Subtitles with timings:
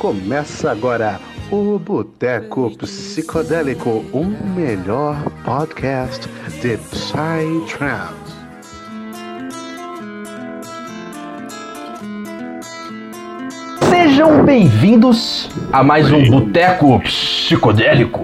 [0.00, 1.20] Começa agora
[1.52, 4.24] o Boteco Psicodélico, o
[4.56, 6.26] melhor podcast
[6.62, 8.14] de Psytrance.
[13.90, 18.22] Sejam bem-vindos a mais um Boteco Psicodélico.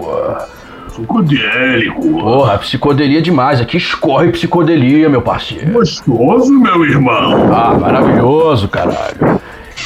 [0.87, 2.01] Psicodélico.
[2.01, 3.61] Porra, psicodelia demais.
[3.61, 5.73] Aqui escorre psicodelia, meu parceiro.
[5.73, 7.53] Gostoso, meu irmão.
[7.53, 9.39] Ah, maravilhoso, caralho.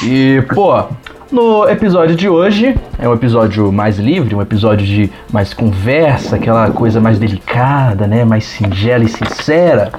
[0.03, 0.85] E, pô,
[1.31, 6.69] no episódio de hoje, é um episódio mais livre, um episódio de mais conversa, aquela
[6.71, 8.25] coisa mais delicada, né?
[8.25, 9.91] Mais singela e sincera.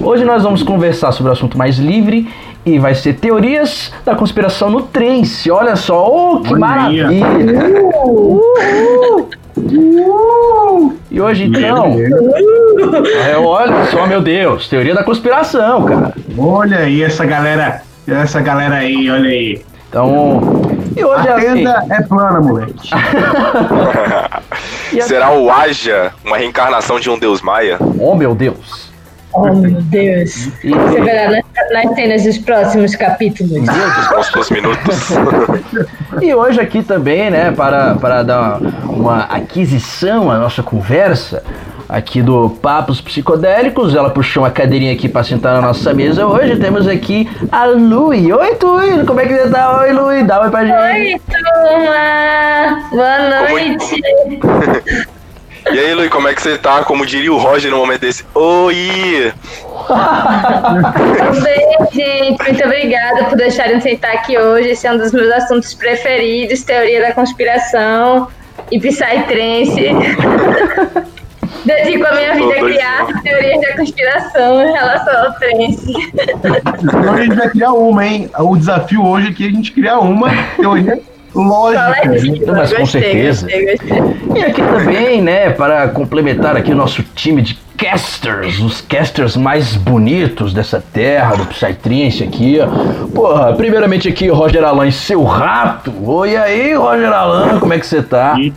[0.00, 2.28] Hoje nós vamos conversar sobre o assunto mais livre
[2.64, 5.50] e vai ser teorias da conspiração no Trace.
[5.50, 6.60] Olha só, oh, que aí.
[6.60, 7.16] maravilha!
[8.04, 9.30] Uhul.
[11.10, 11.96] E hoje então,
[13.28, 16.14] é, olha só, meu Deus, teoria da conspiração, cara.
[16.38, 19.60] Olha aí essa galera, essa galera aí, olha aí.
[19.94, 20.40] Então,
[20.96, 21.46] e hoje é A assim.
[21.46, 22.90] tenda é plana, moleque.
[24.92, 27.76] E assim- Será o Aja uma reencarnação de um deus maia?
[27.98, 28.88] Oh, meu Deus.
[29.32, 30.46] Oh, meu Deus.
[30.62, 33.62] E- Você verá nas, nas cenas dos próximos capítulos.
[33.64, 35.08] Dos próximos minutos.
[36.20, 41.42] E hoje aqui também, né, para, para dar uma aquisição à nossa conversa
[41.90, 46.26] aqui do Papos Psicodélicos, ela puxou uma cadeirinha aqui para sentar na nossa mesa.
[46.26, 48.32] Hoje temos aqui a Lui.
[48.32, 49.80] Oi, Tui, como é que você tá?
[49.80, 50.76] Oi, Lui, dá um oi pra gente.
[50.76, 52.88] Oi, turma!
[52.90, 55.10] Boa noite!
[55.72, 56.82] E aí, Luiz, como é que você tá?
[56.82, 58.24] Como diria o Roger no momento desse?
[58.34, 59.32] Oi!
[59.76, 62.42] Tudo bem, gente?
[62.42, 64.70] Muito obrigada por deixarem sentar aqui hoje.
[64.70, 68.26] Esse é um dos meus assuntos preferidos, teoria da conspiração
[68.72, 69.90] e psytrance.
[71.64, 75.92] Dedico a minha vida a criar teorias da conspiração em relação ao trance.
[76.82, 78.30] Então a gente vai criar uma, hein?
[78.38, 81.00] O desafio hoje é que a gente criar uma teoria
[81.34, 82.00] lógica.
[82.02, 82.52] Coletiva.
[82.52, 83.46] Mas com certeza.
[83.46, 84.02] gostei, gostei.
[84.34, 89.74] E aqui também, né, para complementar aqui o nosso time de casters, os casters mais
[89.74, 92.58] bonitos dessa terra, do Psytrance aqui.
[92.60, 93.06] ó.
[93.06, 95.92] Porra, primeiramente aqui o Roger Alan e seu rato.
[96.04, 98.34] Oi aí, Roger Alan, como é que você tá?
[98.38, 98.52] E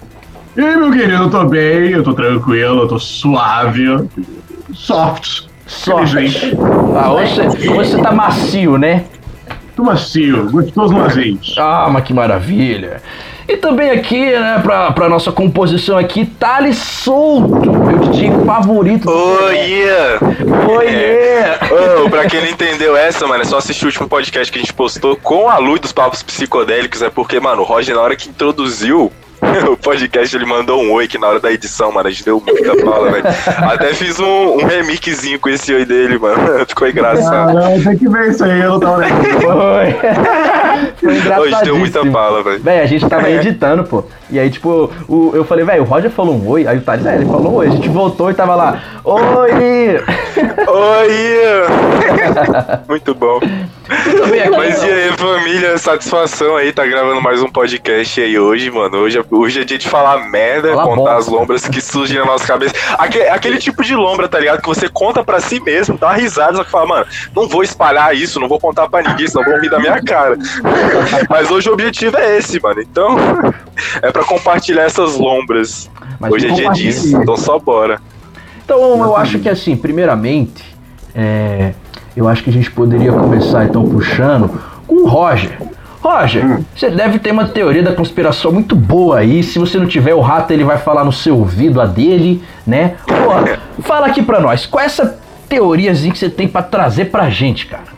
[0.55, 4.07] e aí, meu querido, eu tô bem, eu tô tranquilo, eu tô suave,
[4.73, 5.41] soft.
[5.65, 6.55] Felizmente.
[6.95, 9.05] Ah, hoje, você- hoje você tá macio, né?
[9.75, 11.55] Tô macio, gostoso no azeite.
[11.59, 13.01] Ah, mas que maravilha.
[13.47, 19.09] E também aqui, né, pra, pra nossa composição aqui, Thales Solto, meu DJ favorito.
[19.09, 19.57] Oi!
[20.77, 22.03] Oiê!
[22.05, 24.61] Ô, pra quem não entendeu essa, mano, é só assistir o último podcast que a
[24.61, 27.01] gente postou com a luz dos papos psicodélicos.
[27.01, 29.11] É porque, mano, o Roger, na hora que introduziu
[29.71, 32.41] o podcast, ele mandou um oi que na hora da edição, mano, a gente deu
[32.45, 33.23] muita fala, velho.
[33.71, 36.37] Até fiz um, um remixzinho com esse oi dele, mano.
[36.67, 37.53] Ficou Ah, engraçado.
[37.53, 39.03] não, tem que ver isso aí, eu não tava.
[39.41, 41.21] Foi.
[41.21, 42.59] Foi Hoje deu muita fala, velho.
[42.61, 44.03] Véi, a gente tava editando, pô.
[44.29, 46.65] E aí, tipo, o, eu falei, velho, o Roger falou um oi.
[46.67, 47.67] Aí o Thales, é, ele falou um oi.
[47.67, 50.01] A gente voltou e tava lá, oi!
[50.67, 51.13] Oi!
[52.87, 53.39] Muito bom.
[54.57, 58.97] Mas e aí, família, satisfação aí, tá gravando mais um podcast aí hoje, mano.
[58.97, 61.17] Hoje, é- hoje é dia de falar merda, Fala contar bosta.
[61.17, 62.73] as lombras que surgem na nossa cabeça.
[62.97, 64.61] Aquele, aquele tipo de lombra, tá ligado?
[64.61, 67.05] Que você conta pra si mesmo, dá uma risada, só que fala, mano,
[67.35, 70.37] não vou espalhar isso, não vou contar pra ninguém, senão vão rir da minha cara.
[71.29, 72.81] Mas hoje o objetivo é esse, mano.
[72.81, 73.15] Então,
[74.01, 75.89] é pra compartilhar essas lombras.
[76.19, 78.01] Mas hoje é dia disso, então só bora.
[78.65, 80.63] Então, eu acho que assim, primeiramente,
[81.13, 81.73] é,
[82.15, 84.49] eu acho que a gente poderia começar então puxando
[84.87, 85.57] com o Roger.
[86.01, 89.41] Roger, você deve ter uma teoria da conspiração muito boa aí.
[89.41, 92.95] Se você não tiver o rato, ele vai falar no seu ouvido a dele, né?
[93.07, 97.29] Pô, fala aqui pra nós, qual é essa teoriazinha que você tem pra trazer pra
[97.29, 97.93] gente, cara?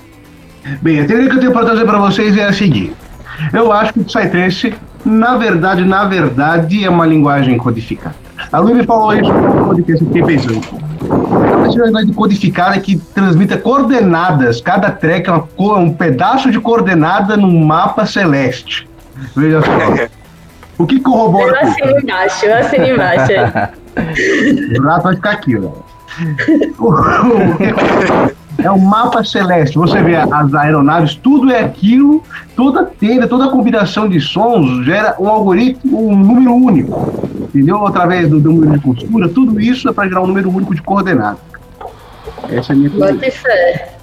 [0.82, 2.94] Bem, a teoria que eu tenho para trazer para vocês é a seguinte.
[3.52, 8.16] Eu acho que o Psytrance, na verdade, na verdade, é uma linguagem codificada.
[8.52, 10.62] A Lu me falou isso no podcast, pensando.
[11.74, 14.62] É uma linguagem codificada que transmite coordenadas.
[14.62, 15.48] Cada track é uma
[15.80, 18.88] um pedaço de coordenada num mapa celeste.
[19.36, 20.08] Veja só.
[20.78, 23.32] O que corrobora Eu assino embaixo, eu assino embaixo.
[24.78, 25.72] O rato vai ficar aqui, ó.
[28.58, 29.78] É um mapa celeste.
[29.78, 32.24] Você vê as aeronaves, tudo é aquilo,
[32.56, 37.30] toda tenda, toda combinação de sons gera um algoritmo, um número único.
[37.42, 37.86] Entendeu?
[37.86, 41.40] Através do número de costura, tudo isso é para gerar um número único de coordenadas.
[42.50, 42.90] Essa é a minha.
[42.90, 43.96] Bote fé.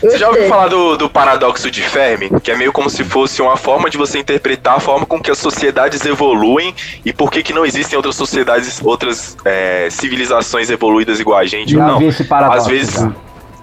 [0.00, 2.30] Você já ouviu falar do, do paradoxo de Fermi?
[2.40, 5.30] Que é meio como se fosse uma forma de você interpretar a forma com que
[5.30, 11.18] as sociedades evoluem e por que, que não existem outras sociedades, outras é, civilizações evoluídas
[11.18, 11.72] igual a gente.
[11.72, 11.98] Já não.
[11.98, 12.60] vi esse paradoxo.
[12.60, 13.12] Às vezes, já.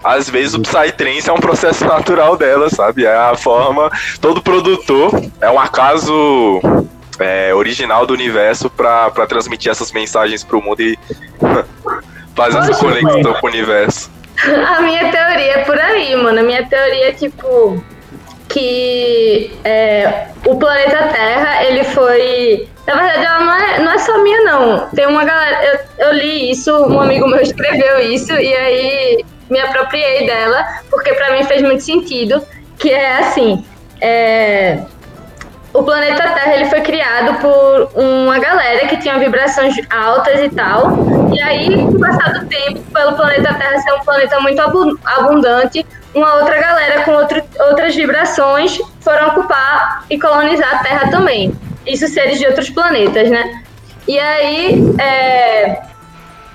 [0.03, 3.05] Às vezes o Psytrance é um processo natural dela, sabe?
[3.05, 3.91] É a forma.
[4.19, 6.61] Todo produtor é um acaso
[7.19, 10.97] é, original do universo pra, pra transmitir essas mensagens pro mundo e
[12.35, 14.11] fazer essa conexão com o universo.
[14.43, 16.39] A minha teoria é por aí, mano.
[16.39, 17.81] A minha teoria é tipo
[18.49, 22.67] que é, o planeta Terra, ele foi.
[22.85, 24.89] Na verdade, ela não é, não é só minha, não.
[24.89, 25.63] Tem uma galera.
[25.97, 31.13] Eu, eu li isso, um amigo meu escreveu isso, e aí me apropriei dela, porque
[31.13, 32.45] pra mim fez muito sentido.
[32.77, 33.63] Que é assim.
[34.01, 34.79] É,
[35.71, 40.97] o planeta Terra ele foi criado por uma galera que tinha vibrações altas e tal.
[41.33, 44.99] E aí, com o passar do tempo, pelo planeta Terra ser um planeta muito abu-
[45.05, 51.55] abundante, uma outra galera com outro, outras vibrações foram ocupar e colonizar a Terra também.
[51.87, 53.63] Isso seres de outros planetas, né?
[54.07, 55.81] E aí, é,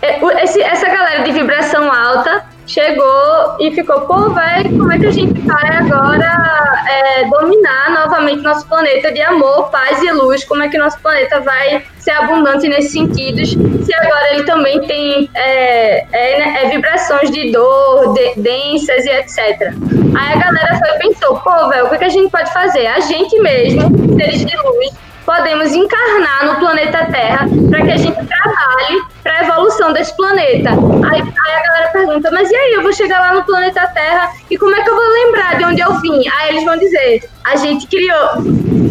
[0.03, 5.07] é, esse- essa galera de vibração alta chegou e ficou, pô, velho, como é que
[5.07, 10.45] a gente vai agora é, dominar novamente nosso planeta de amor, paz e luz?
[10.45, 13.51] Como é que nosso planeta vai ser abundante nesses sentidos?
[13.85, 19.11] Se agora ele também tem é, é, né, é vibrações de dor, de- densas e
[19.11, 19.73] etc.
[20.17, 22.87] Aí a galera foi e pensou, pô, velho, o que, que a gente pode fazer?
[22.87, 23.81] A gente mesmo,
[24.19, 24.91] seres de luz,
[25.29, 30.71] podemos encarnar no planeta Terra para que a gente trabalhe para a evolução desse planeta.
[30.71, 34.33] Aí, aí a galera pergunta, mas e aí, eu vou chegar lá no planeta Terra
[34.51, 36.27] e como é que eu vou lembrar de onde eu vim?
[36.27, 38.39] Aí eles vão dizer, a gente criou.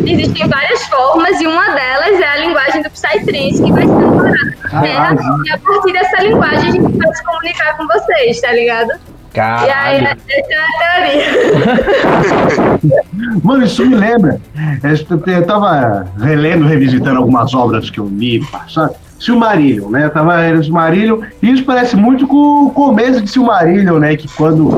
[0.05, 4.31] Existem várias formas e uma delas é a linguagem do Psytrance, que vai ser usada
[4.71, 5.15] na Terra.
[5.43, 8.91] E a partir dessa linguagem a gente vai se comunicar com vocês, tá ligado?
[9.37, 10.07] E aí, Caralho.
[10.07, 10.67] essa é a
[12.79, 12.79] teoria.
[13.43, 14.39] Mano, isso me lembra.
[15.27, 18.95] Eu tava relendo, revisitando algumas obras que eu li passado.
[19.19, 20.05] Silmarillion, né?
[20.05, 24.15] Eu tava lendo Silmarillion, e isso parece muito com o começo de Silmarillion, né?
[24.15, 24.69] Que quando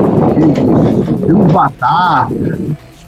[1.24, 2.28] tem um batar,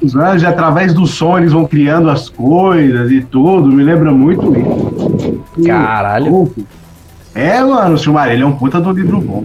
[0.02, 3.68] os anjos, através do som, eles vão criando as coisas e tudo.
[3.68, 5.40] Me lembra muito isso.
[5.58, 6.52] E- Caralho.
[7.34, 9.42] É, mano, o Silmarillion é um puta do livro bom.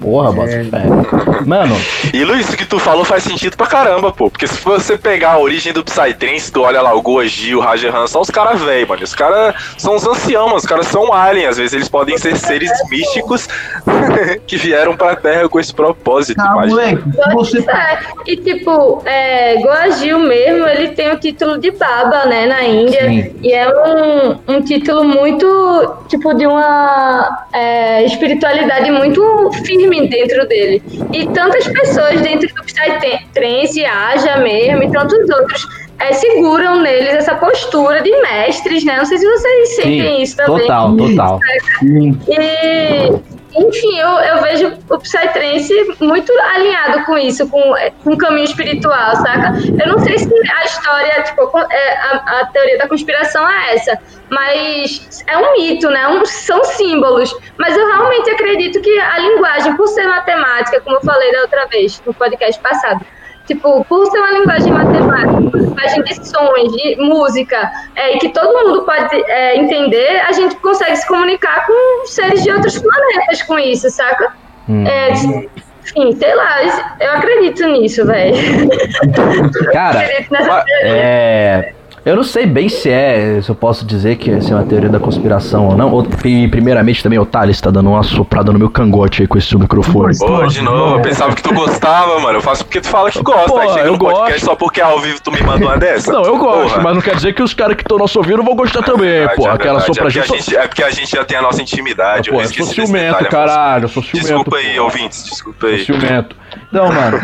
[0.00, 1.44] Porra, bota fé.
[1.46, 1.76] Mano,
[2.12, 4.30] E Luiz, o que tu falou faz sentido pra caramba, pô.
[4.30, 8.06] Porque se você pegar a origem do Psytrance, tu olha lá o Goji, o Rajahan,
[8.06, 9.02] são os caras velhos, mano.
[9.02, 10.56] Os caras são os anciãos, mano.
[10.56, 11.50] Os caras são aliens.
[11.50, 13.48] Às vezes eles podem ser seres místicos
[14.46, 16.36] que vieram pra Terra com esse propósito.
[16.36, 16.74] Tá, imagina.
[16.74, 17.02] moleque,
[17.34, 22.62] você É, e tipo, é, Goagil mesmo, ele tem o título de Baba, né, na
[22.64, 23.08] Índia.
[23.08, 23.34] Sim.
[23.42, 30.82] E é um, um título muito, tipo, de uma é, espiritualidade muito firme dentro dele.
[31.12, 35.66] E tantas pessoas dentro do Psytrance, Aja mesmo, e tantos outros,
[35.98, 38.96] é, seguram neles essa postura de mestres, né?
[38.96, 40.60] Não sei se vocês sentem sim, isso também.
[40.62, 41.40] total, total.
[42.28, 48.44] E, enfim, eu, eu vejo o Psytrance muito alinhado com isso, com, com o caminho
[48.44, 49.54] espiritual, saca?
[49.80, 53.98] Eu não sei se a história, tipo, é, a, a teoria da conspiração é essa,
[54.30, 56.08] mas é um mito, né?
[56.08, 57.34] Um, são símbolos.
[57.58, 61.66] Mas eu realmente acredito que a linguagem, por ser matemática, como eu falei da outra
[61.66, 63.04] vez, no podcast passado,
[63.46, 68.52] Tipo, por ser uma linguagem matemática, uma linguagem de sons, de música, é, que todo
[68.52, 73.58] mundo pode é, entender, a gente consegue se comunicar com seres de outros planetas com
[73.58, 74.32] isso, saca?
[74.66, 74.86] Hum.
[74.86, 76.62] É, enfim, sei lá,
[76.98, 78.34] eu acredito nisso, velho.
[79.72, 81.74] Cara, acredito nessa teoria.
[82.04, 82.10] É.
[82.10, 84.88] Eu não sei bem se é, se eu posso dizer que essa é uma teoria
[84.88, 85.90] da conspiração ou não.
[85.92, 89.38] Ou, e, primeiramente também o Thales tá dando uma soprada no meu cangote aí com
[89.38, 90.16] esse microfone.
[90.18, 92.38] Pô, de novo, eu pensava que tu gostava, mano.
[92.38, 93.48] Eu faço porque tu fala que gosta.
[93.48, 94.44] Pô, aí chega eu no podcast gosto.
[94.44, 96.12] só porque ao vivo tu me manda uma dessa.
[96.12, 96.82] Não, eu gosto, Porra.
[96.82, 99.36] mas não quer dizer que os caras que estão nosso ouvindo vão gostar também, Verdade,
[99.36, 99.48] pô.
[99.48, 99.86] é Aquela verdade.
[99.86, 100.22] sopradinha.
[100.22, 102.30] É porque, a gente, é porque a gente já tem a nossa intimidade.
[102.30, 103.84] Pô, eu eu sou ciumento, detalhe, caralho.
[103.84, 104.26] Eu sou ciumento.
[104.28, 104.82] Desculpa aí, pô.
[104.84, 105.84] ouvintes, desculpa Sou aí.
[105.84, 106.36] ciumento.
[106.68, 107.20] Então, mano,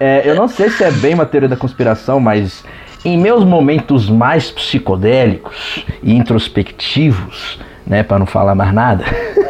[0.00, 2.64] é, eu não sei se é bem uma teoria da conspiração, mas
[3.04, 9.04] em meus momentos mais psicodélicos e introspectivos, né, pra não falar mais nada,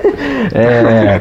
[0.54, 1.20] é,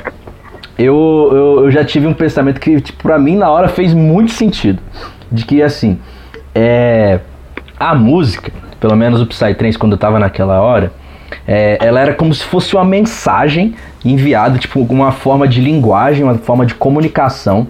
[0.77, 4.31] eu, eu, eu já tive um pensamento que, tipo, pra mim, na hora fez muito
[4.31, 4.79] sentido.
[5.31, 5.99] De que, assim,
[6.55, 7.19] é,
[7.79, 10.91] a música, pelo menos o Psytrance, quando eu tava naquela hora,
[11.47, 16.35] é, ela era como se fosse uma mensagem enviada, tipo, uma forma de linguagem, uma
[16.35, 17.67] forma de comunicação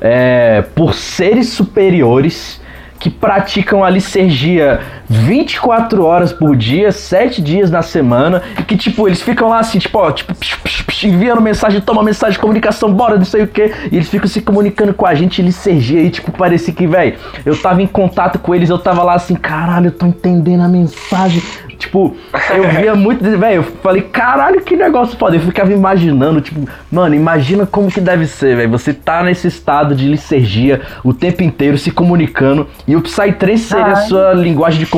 [0.00, 2.60] é, por seres superiores
[2.98, 9.08] que praticam a licergia 24 horas por dia, 7 dias na semana, e que, tipo,
[9.08, 12.38] eles ficam lá assim, tipo, ó, tipo, psh, psh, psh, enviando mensagem, toma mensagem de
[12.38, 16.02] comunicação, bora, não sei o que, e eles ficam se comunicando com a gente, licergia,
[16.02, 19.34] e, tipo, parecia que, velho, eu tava em contato com eles, eu tava lá assim,
[19.34, 22.16] caralho, eu tô entendendo a mensagem, tipo, tipo,
[22.54, 25.36] eu via muito, velho, eu falei, caralho, que negócio foda.
[25.36, 28.70] Eu ficava imaginando, tipo, mano, imagina como que deve ser, velho.
[28.70, 33.92] Você tá nesse estado de licergia o tempo inteiro se comunicando e o Psytrance seria
[33.92, 34.97] a sua linguagem de comunicação.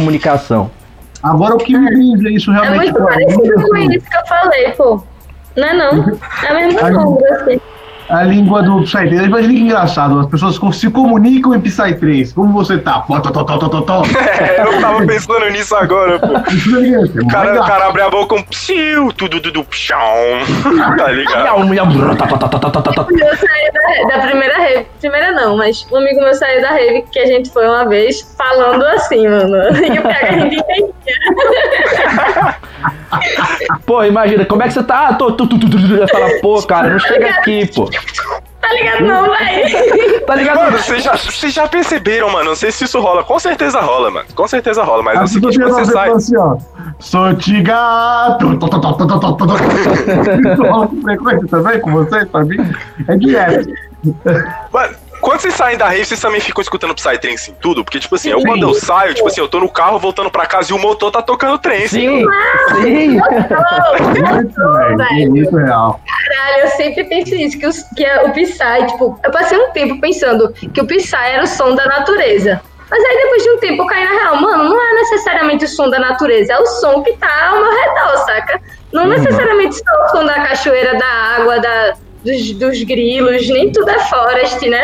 [1.22, 2.92] Agora o que me diz é isso É realmente.
[2.92, 5.02] muito pra mim, parecido com assim, isso que eu falei, pô.
[5.56, 6.18] Não é não?
[6.44, 7.60] É a mesma sombra, assim.
[8.10, 12.34] A língua do Psytrance, imagina que engraçado, as pessoas se comunicam em Psytrance.
[12.34, 12.98] Como você tá?
[13.00, 14.02] Pó, tó, tó, tó, tó, tó, tó.
[14.40, 16.26] É, eu tava pensando nisso agora, pô.
[16.26, 19.96] É é O cara, o cara abre a boca com psiu, tudo, tudo, psiu.
[20.96, 21.46] Tá ligado?
[21.46, 24.86] É um Eu saí da, da primeira rave.
[25.00, 28.34] Primeira não, mas um amigo meu saiu da rave que a gente foi uma vez
[28.36, 29.56] falando assim, mano.
[29.90, 30.94] E o PH a gente entendia.
[33.86, 35.08] Pô, imagina, como é que você tá?
[35.08, 35.98] Ah, tô, tu, tu, tu, tu, tu.
[35.98, 37.90] Vai falar, pô, cara, não chega aqui, pô.
[38.60, 40.20] Tá ligado não, véi?
[40.20, 40.58] Tá ligado?
[40.58, 42.50] Mano, vocês já, vocês já perceberam, mano?
[42.50, 43.24] Não sei se isso rola.
[43.24, 44.26] Com certeza rola, mano.
[44.34, 45.02] Com certeza rola.
[45.02, 46.10] Mas é o seguinte, você sai.
[46.10, 46.56] assim, ó.
[46.98, 47.34] Sou
[49.46, 49.56] tó.
[50.52, 52.56] Isso rola com frequência também com vocês, pra mim?
[53.08, 53.70] É direto.
[54.72, 57.84] Mano, quando vocês saem da rave, vocês também ficam escutando Psytrance em tudo?
[57.84, 58.46] Porque, tipo assim, eu Sim.
[58.46, 61.10] quando eu saio, tipo assim, eu tô no carro voltando pra casa e o motor
[61.10, 61.88] tá tocando trance.
[61.88, 62.24] Sim,
[62.82, 63.20] sim.
[63.20, 64.96] Muito, velho.
[64.96, 65.30] velho.
[65.30, 66.00] Muito real.
[66.06, 69.70] Caralho, eu sempre penso isso, que, os, que é o Psy, tipo, eu passei um
[69.72, 72.60] tempo pensando que o Psy era o som da natureza.
[72.90, 75.68] Mas aí depois de um tempo eu caí na real, mano, não é necessariamente o
[75.68, 78.60] som da natureza, é o som que tá ao meu redor, saca?
[78.92, 83.88] Não necessariamente só o som da cachoeira, da água, da, dos, dos grilos, nem tudo
[83.90, 84.82] é forest, né?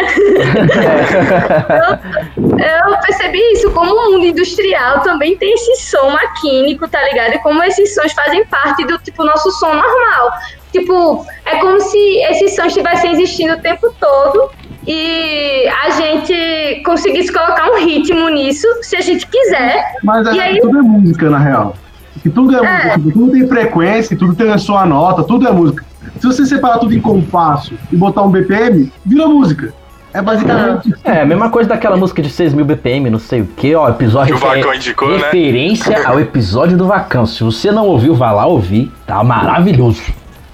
[2.36, 7.34] eu, eu percebi isso, como o mundo industrial também tem esse som maquínico, tá ligado?
[7.34, 10.30] E como esses sons fazem parte do tipo nosso som normal.
[10.72, 11.98] Tipo, é como se
[12.30, 14.50] esses sons estivessem existindo o tempo todo
[14.86, 19.84] e a gente conseguisse colocar um ritmo nisso, se a gente quiser.
[20.02, 21.74] Mas E é, aí- tudo é música, na real.
[22.22, 22.96] Que tudo é, É.
[22.96, 25.84] música, tudo tem frequência, tudo tem a sua nota, tudo é música.
[26.20, 29.72] Se você separar tudo em compasso e botar um BPM, vira música.
[30.14, 31.00] É basicamente isso.
[31.04, 33.88] É, a mesma coisa daquela música de 6 mil BPM, não sei o que, ó,
[33.90, 35.16] episódio Que o Vacão indicou, né?
[35.18, 37.26] referência ao episódio do Vacão.
[37.26, 40.00] Se você não ouviu, vá lá ouvir, tá maravilhoso.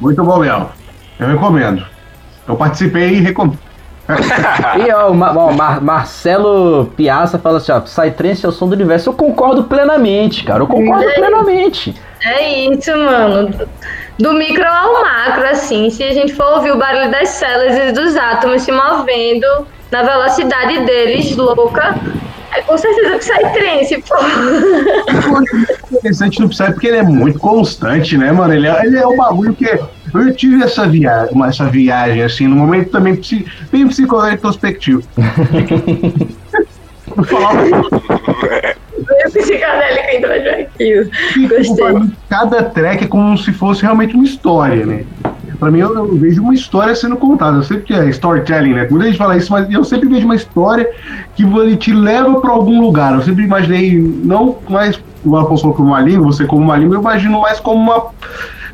[0.01, 0.69] Muito bom mesmo.
[1.21, 1.85] Eu recomendo.
[2.49, 3.59] Eu participei e recomendo.
[4.85, 8.67] E ó, o Ma- ó, Mar- Marcelo Piazza fala assim, ó, Psytrance é o som
[8.69, 9.11] do universo.
[9.11, 11.15] Eu concordo plenamente, cara, eu concordo Sim.
[11.15, 11.95] plenamente.
[12.25, 13.51] É isso, mano.
[14.19, 15.89] Do micro ao macro, assim.
[15.91, 20.03] Se a gente for ouvir o barulho das células e dos átomos se movendo na
[20.03, 21.97] velocidade deles, louca,
[22.55, 24.15] é com certeza que sai trance, pô.
[25.97, 28.55] interessante no Psy porque ele é muito constante, né, mano?
[28.55, 29.67] Ele é, ele é um bagulho que.
[30.15, 35.03] Eu tive essa viagem, uma- essa viagem, assim, num momento também psi, bem psicodélico introspectivo.
[40.21, 41.09] Dois arquivos.
[41.33, 42.11] que, Gostei.
[42.29, 45.05] cada track é como se fosse realmente uma história, né?
[45.59, 47.59] Pra mim, eu, eu vejo uma história sendo contada.
[47.59, 48.89] Eu sempre que é storytelling, né?
[48.91, 50.91] Muita gente fala isso, mas eu sempre vejo uma história
[51.37, 53.15] que ele te leva pra algum lugar.
[53.15, 57.01] Eu sempre imaginei, não mais o Afonso como uma língua, você como uma língua, eu
[57.01, 58.07] imagino mais como uma,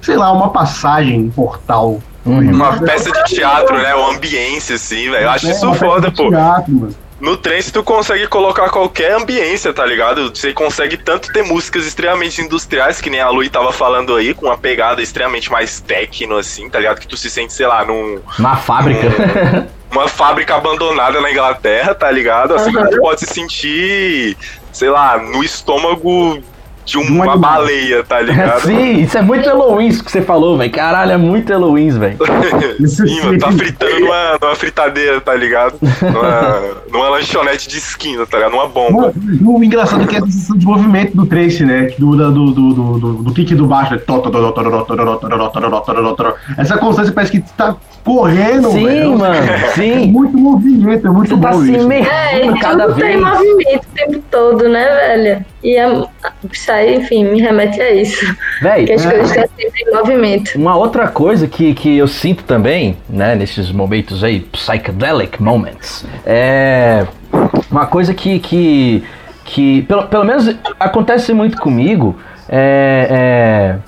[0.00, 2.00] sei lá, uma passagem, um portal.
[2.24, 2.40] Uhum.
[2.54, 3.94] Uma peça de teatro, né?
[3.94, 5.24] O ambiente, assim, velho.
[5.24, 6.28] Eu acho É, isso uma peça foda, de pô.
[6.30, 6.94] teatro, mano.
[7.20, 10.28] No trance tu consegue colocar qualquer ambiência, tá ligado?
[10.34, 14.46] Você consegue tanto ter músicas extremamente industriais, que nem a Lui tava falando aí, com
[14.46, 17.00] uma pegada extremamente mais techno, assim, tá ligado?
[17.00, 19.00] Que tu se sente, sei lá, num, Na fábrica.
[19.90, 22.54] uma fábrica abandonada na Inglaterra, tá ligado?
[22.54, 22.90] Assim como Aham.
[22.90, 24.36] tu pode se sentir,
[24.72, 26.40] sei lá, no estômago
[26.88, 28.62] de um, uma baleia, tá ligado?
[28.62, 30.70] Sim, isso é muito Halloween que você falou, velho.
[30.70, 32.16] Caralho, é muito Halloween, velho.
[32.86, 35.74] Sim, mano, tá fritando numa, numa fritadeira, tá ligado?
[35.82, 38.52] Numa, numa lanchonete de esquina, tá ligado?
[38.52, 39.12] Numa bomba.
[39.44, 41.92] O, engraçado é que é a sensação de movimento do Trace, né?
[41.98, 44.00] Do, do, do, do, do, do kick do baixo, né?
[46.56, 49.18] Essa constância parece que tá correndo, Sim, véio.
[49.18, 49.36] mano,
[49.74, 50.04] sim.
[50.04, 51.76] É muito movimento, é muito Você bom tá isso.
[51.76, 55.44] Assim, é, cada tem movimento o tempo todo, né, velho?
[55.62, 56.06] E a,
[56.52, 58.20] isso aí, enfim, me remete a isso.
[58.24, 60.56] Que Véi, as coisas estão sempre em movimento.
[60.56, 67.06] uma outra coisa que, que eu sinto também, né, nesses momentos aí, psychedelic moments, é
[67.70, 69.04] uma coisa que, que,
[69.44, 72.16] que pelo, pelo menos acontece muito comigo,
[72.48, 73.78] é,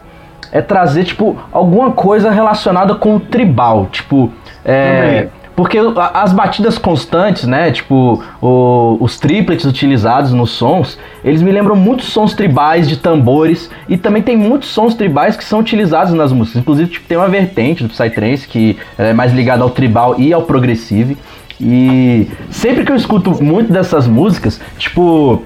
[0.53, 4.33] é, é trazer, tipo, alguma coisa relacionada com o tribal, tipo,
[4.65, 5.29] é.
[5.61, 5.77] Porque
[6.15, 7.71] as batidas constantes, né?
[7.71, 13.71] Tipo, o- os triplets utilizados nos sons, eles me lembram muitos sons tribais de tambores.
[13.87, 16.63] E também tem muitos sons tribais que são utilizados nas músicas.
[16.63, 20.45] Inclusive, tipo, tem uma vertente do Psytrance que é mais ligada ao tribal e ao
[20.45, 21.19] progressive.
[21.61, 25.43] E sempre que eu escuto muito dessas músicas, tipo,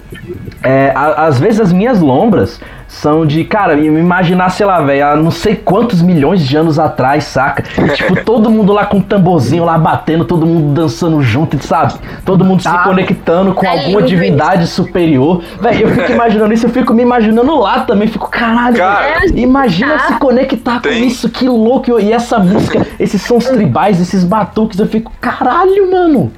[0.62, 2.61] é, a- às vezes as minhas lombras
[2.95, 6.79] são de, cara, me imaginar, sei lá, velho, há não sei quantos milhões de anos
[6.79, 7.63] atrás, saca?
[7.95, 11.95] tipo, todo mundo lá com um tamborzinho lá batendo, todo mundo dançando junto, sabe?
[12.25, 12.85] Todo mundo se Tá.
[12.85, 15.43] conectando com É alguma lindo divindade superior.
[15.61, 19.39] Velho, eu fico imaginando isso, eu fico me imaginando lá também, fico, caralho, Cara, velho,
[19.39, 20.07] imagina tá.
[20.07, 21.99] se conectar com Tem- isso, que louco.
[22.01, 26.33] E essa música, esses sons tribais, esses batuques, eu fico, caralho, mano.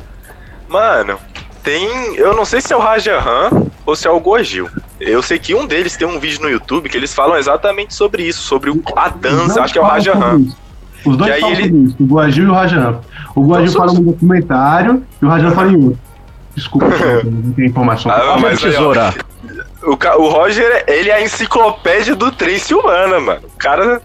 [0.69, 1.17] Mano,
[1.66, 2.14] tem.
[2.14, 3.50] Eu não sei se é o Rajahan
[3.85, 4.68] ou se é o Gojil.
[5.00, 8.23] Eu sei que um deles tem um vídeo no YouTube que eles falam exatamente sobre
[8.23, 9.61] isso, sobre o- a dança.
[9.61, 10.42] Acho que é o Rajahan.
[11.04, 13.00] Os dois E aí falam ele- sobre isso, o Guajil e o Rajan.
[13.35, 15.99] O Guajil Então, fala em um documentário e o Rajan fala em outro.
[16.54, 16.87] Desculpa,
[17.25, 18.11] não tem informação.
[18.12, 19.14] Ah, mas a aí, ó, tesoura.
[19.82, 23.40] O, o Roger, ele é a enciclopédia do Trace humana, mano.
[23.44, 24.00] O cara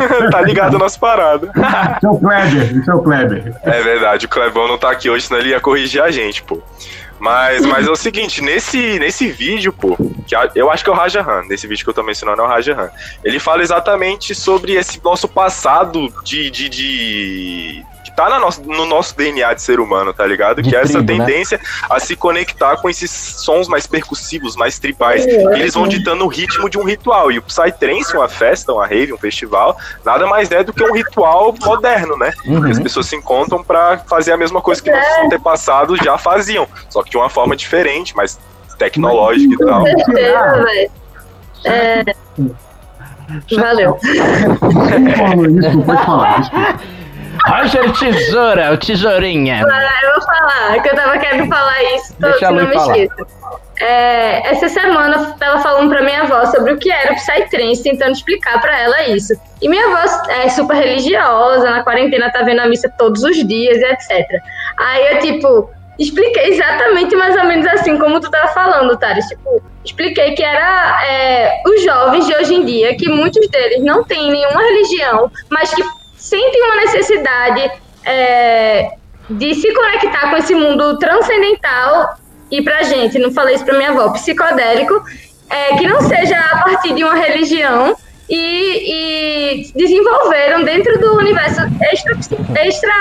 [0.30, 1.50] tá ligado nas paradas.
[1.50, 3.54] Esse é o Kleber, esse é o Kleber.
[3.62, 6.60] É verdade, o Clebão não tá aqui hoje, senão ele ia corrigir a gente, pô.
[7.18, 9.96] Mas, mas é o seguinte, nesse, nesse vídeo, pô,
[10.26, 12.48] que eu acho que é o Rajahan, nesse vídeo que eu tô mencionando é o
[12.48, 12.90] Rajahan.
[13.22, 16.50] Ele fala exatamente sobre esse nosso passado de.
[16.50, 20.62] de, de tá na nosso, no nosso DNA de ser humano, tá ligado?
[20.62, 21.24] De que é essa tribo, né?
[21.26, 25.26] tendência a se conectar com esses sons mais percussivos, mais tribais.
[25.26, 25.56] É.
[25.56, 27.30] E eles vão ditando o ritmo de um ritual.
[27.32, 30.92] E o Psytrance, uma festa, uma rave, um festival, nada mais é do que um
[30.94, 32.32] ritual moderno, né?
[32.46, 32.70] Uhum.
[32.70, 37.02] As pessoas se encontram pra fazer a mesma coisa que nossos antepassados já faziam, só
[37.02, 38.38] que de uma forma diferente, mais
[38.78, 39.80] tecnológica e tal.
[39.80, 40.90] Com certeza, velho.
[41.64, 42.04] É...
[43.56, 43.98] Valeu.
[45.16, 45.82] Falou isso?
[45.82, 46.40] Pode falar.
[46.40, 47.03] desculpa.
[47.46, 49.60] Roger Tesoura, o tesourinha.
[49.60, 52.98] Eu vou falar, que eu tava querendo falar isso, tô, Deixa não me falar.
[52.98, 53.26] esqueço.
[53.80, 58.12] É, essa semana tava falando pra minha avó sobre o que era o Psytrance, tentando
[58.12, 59.34] explicar pra ela isso.
[59.60, 63.78] E minha avó é super religiosa, na quarentena tá vendo a missa todos os dias
[63.78, 64.26] e etc.
[64.78, 69.26] Aí eu, tipo, expliquei exatamente mais ou menos assim como tu tava falando, Thales.
[69.26, 74.04] Tipo, expliquei que era é, os jovens de hoje em dia, que muitos deles não
[74.04, 75.82] têm nenhuma religião, mas que
[76.24, 77.70] sentem uma necessidade
[78.06, 78.96] é,
[79.28, 82.16] de se conectar com esse mundo transcendental
[82.50, 85.02] e pra gente, não falei isso pra minha avó, psicodélico,
[85.50, 87.94] é, que não seja a partir de uma religião
[88.28, 91.60] e, e desenvolveram dentro do universo
[91.92, 92.16] extra,
[92.58, 92.92] extra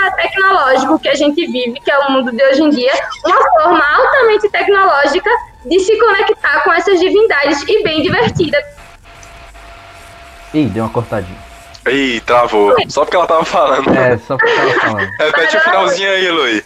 [1.01, 2.91] que a gente vive, que é o mundo de hoje em dia,
[3.25, 5.29] uma forma altamente tecnológica
[5.65, 8.57] de se conectar com essas divindades e bem divertida.
[10.53, 11.42] Ih, deu uma cortadinha.
[11.87, 12.75] Ih, travou.
[12.87, 13.89] Só porque ela tava falando.
[13.93, 15.09] É, só porque ela falando.
[15.19, 16.63] Repete o finalzinho aí, Luí.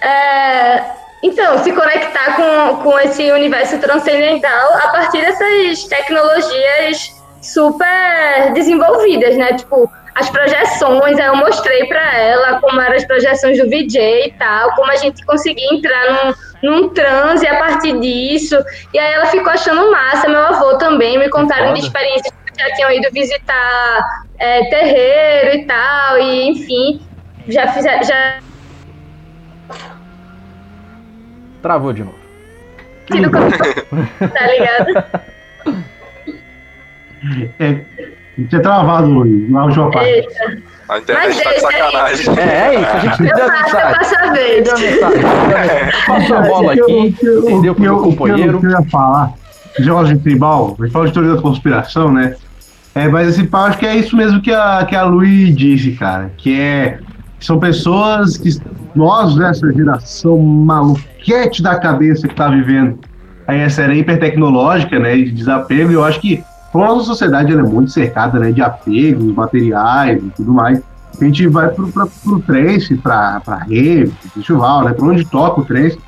[0.00, 0.82] É,
[1.22, 9.54] então, se conectar com, com esse universo transcendental a partir dessas tecnologias super desenvolvidas, né?
[9.54, 14.32] Tipo, as projeções, aí eu mostrei pra ela como eram as projeções do VJ e
[14.38, 18.56] tal, como a gente conseguia entrar num, num transe a partir disso.
[18.92, 22.90] E aí ela ficou achando massa, meu avô também, me contaram de experiências já tinham
[22.92, 27.00] ido visitar é, terreiro e tal, e enfim,
[27.48, 28.02] já fizeram.
[28.02, 28.38] Já
[31.62, 32.14] Travou de novo.
[33.10, 33.50] tido com-
[34.28, 35.04] tá ligado?
[37.58, 37.80] É,
[38.48, 40.08] tinha travado hoje, na última parte.
[40.08, 40.70] Eita.
[40.88, 42.38] A internet Mas tá de sacanagem.
[42.38, 43.94] É, é isso, a gente Eu deu a passo, eu mensagem.
[43.98, 44.68] passo a vez.
[46.06, 48.02] Passou a bola eu- aqui, o que eu- entendeu o que pro eu- meu o
[48.02, 48.56] que eu- companheiro.
[48.56, 49.30] O que eu ia falar,
[49.80, 52.34] jogos de tribal, a gente fala de teoria da conspiração, né?
[52.94, 55.92] É, mas esse pau, acho que é isso mesmo que a, que a Lui disse,
[55.92, 56.32] cara.
[56.36, 57.00] Que é.
[57.38, 58.50] São pessoas que.
[58.94, 62.98] Nós, dessa geração maluquete da cabeça que tá vivendo
[63.50, 65.16] aí essa era hipertecnológica, né?
[65.16, 68.62] De desapego, e eu acho que como a nossa sociedade é muito cercada né, de
[68.62, 70.80] apegos materiais e tudo mais.
[71.20, 74.92] A gente vai pro, pro, pro trance, pra, pra rave, festival, né?
[74.92, 75.98] Pra onde toca o trance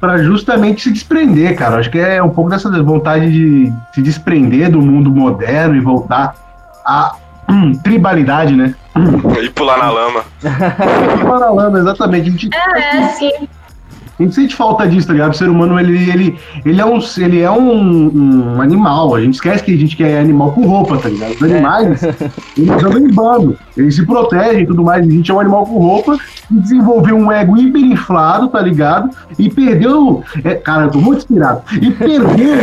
[0.00, 1.78] para justamente se desprender, cara.
[1.78, 6.34] Acho que é um pouco dessa vontade de se desprender do mundo moderno e voltar
[6.84, 7.14] à
[7.48, 8.74] hum, tribalidade, né?
[9.42, 10.24] E pular na lama.
[11.28, 12.28] Paralama, exatamente.
[12.28, 13.30] A gente, É, assim,
[14.18, 15.32] a gente sente falta disso, tá ligado?
[15.32, 19.14] O ser humano, ele, ele, ele é, um, ele é um, um animal.
[19.14, 21.32] A gente esquece que a gente quer animal com roupa, tá ligado?
[21.32, 22.02] Os animais,
[22.56, 23.58] eles andam em bando.
[23.76, 25.06] Eles se protegem e tudo mais.
[25.06, 26.16] A gente é um animal com roupa
[26.50, 29.10] e desenvolveu um ego hiperinflado, tá ligado?
[29.38, 30.24] E perdeu...
[30.42, 31.60] é, cara, eu tô muito inspirado.
[31.80, 32.54] E perdeu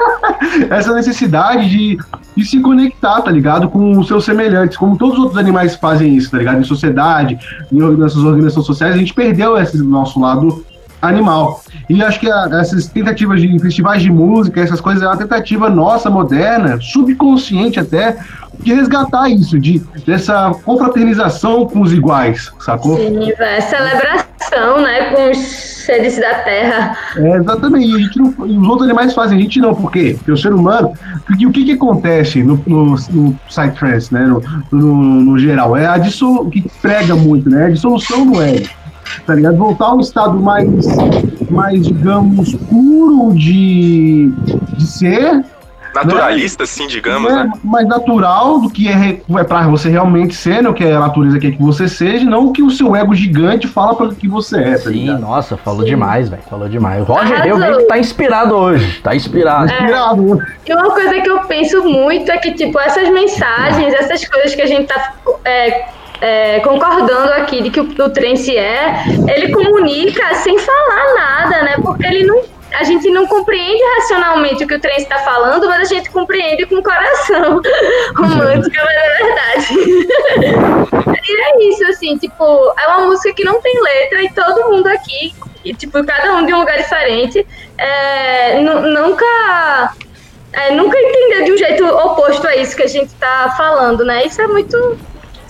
[0.70, 1.98] essa necessidade de,
[2.34, 3.68] de se conectar, tá ligado?
[3.68, 4.78] Com os seus semelhantes.
[4.78, 6.60] Como todos os outros animais fazem isso, tá ligado?
[6.60, 7.38] Em sociedade,
[7.70, 10.64] em nessas organizações sociais, a gente perdeu esse nosso lado
[11.00, 11.62] animal.
[11.88, 15.68] E acho que a- essas tentativas de festivais de música, essas coisas, é uma tentativa
[15.68, 18.16] nossa, moderna, subconsciente até,
[18.60, 22.96] de resgatar isso, de dessa confraternização com os iguais, sacou?
[22.96, 23.62] sim, velho.
[23.62, 26.96] Celebração né, com os seres da Terra.
[27.16, 27.94] É, exatamente.
[27.94, 29.74] A gente não, os outros animais fazem, a gente não.
[29.74, 30.14] Por quê?
[30.18, 30.92] Porque o ser humano.
[31.26, 34.26] Porque o que, que acontece no, no, no Psytrance, né?
[34.26, 35.76] No, no, no, geral?
[35.76, 36.50] É a dissolução.
[36.50, 37.62] Que prega muito, né?
[37.62, 38.68] É a dissolução do ego.
[39.26, 39.56] Tá ligado?
[39.56, 40.68] Voltar a um estado mais,
[41.50, 44.32] mais digamos, puro de,
[44.76, 45.44] de ser
[45.94, 47.52] naturalista, assim, digamos, é, né?
[47.64, 50.68] Mais natural do que é, é para você realmente ser, né?
[50.68, 53.66] O que a natureza quer que você seja, não o que o seu ego gigante
[53.66, 54.72] fala para que você é.
[54.72, 55.20] Tá Sim, ligado?
[55.20, 55.88] nossa, falou Sim.
[55.90, 56.42] demais, velho.
[56.48, 57.02] Falou demais.
[57.02, 59.00] O Roger eu vi que tá inspirado hoje.
[59.00, 59.70] Tá inspirado.
[59.70, 59.74] É.
[59.74, 60.42] Inspirado.
[60.66, 64.62] E uma coisa que eu penso muito é que, tipo, essas mensagens, essas coisas que
[64.62, 65.14] a gente tá.
[65.44, 65.86] É,
[66.20, 69.04] é, concordando aqui de que o, o é,
[69.34, 71.76] ele comunica sem falar nada, né?
[71.82, 75.90] Porque ele não a gente não compreende racionalmente o que o trem está falando, mas
[75.90, 77.60] a gente compreende com o coração.
[78.14, 79.74] Romântica, mas é verdade.
[81.28, 82.44] e é isso, assim, tipo,
[82.78, 86.46] é uma música que não tem letra e todo mundo aqui, e, tipo, cada um
[86.46, 89.94] de um lugar diferente, é, nunca.
[90.50, 94.24] É, nunca entendeu de um jeito oposto a isso que a gente está falando, né?
[94.24, 94.98] Isso é muito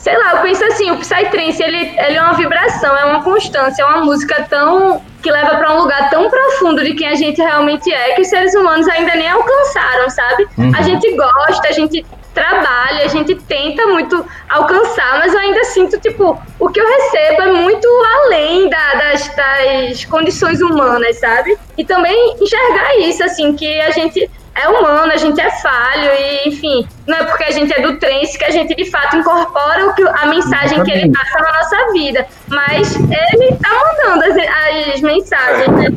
[0.09, 3.83] sei lá, eu penso assim, o Psytrance, ele, ele é uma vibração, é uma constância,
[3.83, 7.43] é uma música tão que leva para um lugar tão profundo de quem a gente
[7.43, 10.49] realmente é que os seres humanos ainda nem alcançaram, sabe?
[10.57, 10.73] Uhum.
[10.75, 15.99] A gente gosta, a gente trabalha, a gente tenta muito alcançar, mas eu ainda sinto,
[15.99, 17.87] tipo, o que eu recebo é muito
[18.23, 21.59] além da, das, das condições humanas, sabe?
[21.77, 26.49] E também enxergar isso, assim, que a gente é humano, a gente é falho e,
[26.49, 29.87] enfim, não é porque a gente é do trance que a gente de fato incorpora
[29.87, 32.27] o que, a mensagem que ele passa na nossa vida.
[32.49, 35.97] Mas ele tá mandando as, as mensagens, né?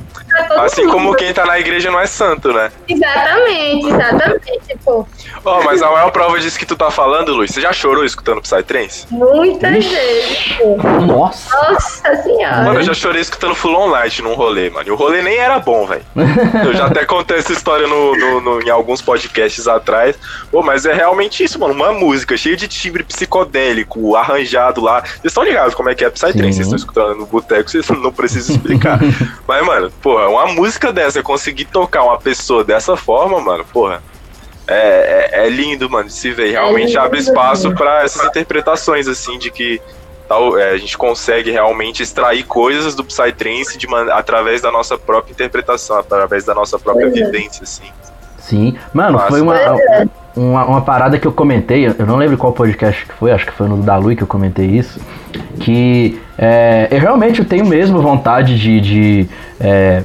[0.58, 0.94] Assim mundo.
[0.94, 2.72] como quem tá na igreja não é santo, né?
[2.88, 5.06] Exatamente, exatamente, pô.
[5.44, 8.42] Oh, mas a maior prova disso que tu tá falando, Luiz, você já chorou escutando
[8.42, 9.08] Psytrance?
[9.10, 10.78] Muitas vezes, pô.
[11.06, 11.56] Nossa.
[11.56, 12.64] Nossa senhora.
[12.64, 14.88] Mano, eu já chorei escutando Full On Light num rolê, mano.
[14.88, 16.04] E o rolê nem era bom, velho.
[16.66, 20.18] eu já até contei essa história no, no, no, em alguns podcasts atrás.
[20.52, 21.74] Pô, mas é realmente isso, mano.
[21.74, 25.02] Uma música cheia de timbre psicodélico, arranjado lá.
[25.02, 26.54] Vocês estão ligados como é que é Psytrance?
[26.54, 29.00] Vocês estão escutando no boteco, vocês não precisam explicar.
[29.48, 34.02] mas, mano, pô, uma música dessa, conseguir tocar uma pessoa dessa forma, mano, porra.
[34.68, 36.52] É, é, é lindo, mano, de se ver.
[36.52, 39.82] Realmente é abre espaço para essas interpretações, assim, de que
[40.28, 45.34] tal, é, a gente consegue realmente extrair coisas do Psytrance de através da nossa própria
[45.34, 47.92] interpretação, através da nossa própria vivência, assim.
[48.40, 49.28] Sim, mano, Nossa.
[49.28, 49.58] foi uma,
[50.36, 53.52] uma, uma, parada que eu comentei, eu não lembro qual podcast que foi, acho que
[53.52, 55.00] foi no da Lui que eu comentei isso,
[55.60, 60.04] que é, eu realmente tenho mesmo vontade de, de é,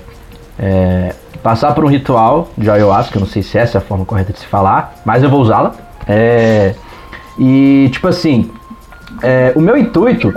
[0.58, 4.04] é, passar por um ritual de ayahuasca, eu não sei se essa é a forma
[4.04, 5.74] correta de se falar, mas eu vou usá-la.
[6.08, 6.74] É,
[7.38, 8.50] e, tipo assim,
[9.22, 10.32] é, o meu intuito.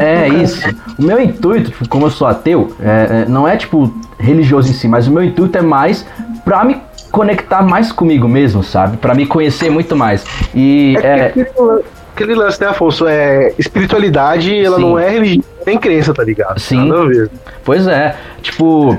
[0.00, 0.68] É isso.
[0.98, 4.88] O meu intuito, como eu sou ateu, é, é, não é tipo religioso em si,
[4.88, 6.06] mas o meu intuito é mais
[6.44, 6.80] pra me
[7.12, 8.96] conectar mais comigo mesmo, sabe?
[8.96, 10.24] Para me conhecer muito mais.
[10.54, 11.46] E é, é...
[12.14, 13.06] Aquele, lance, né, Afonso?
[13.06, 14.82] É espiritualidade, ela Sim.
[14.82, 16.58] não é religião nem crença, tá ligado?
[16.58, 16.90] Sim.
[17.64, 18.16] Pois é.
[18.42, 18.98] Tipo,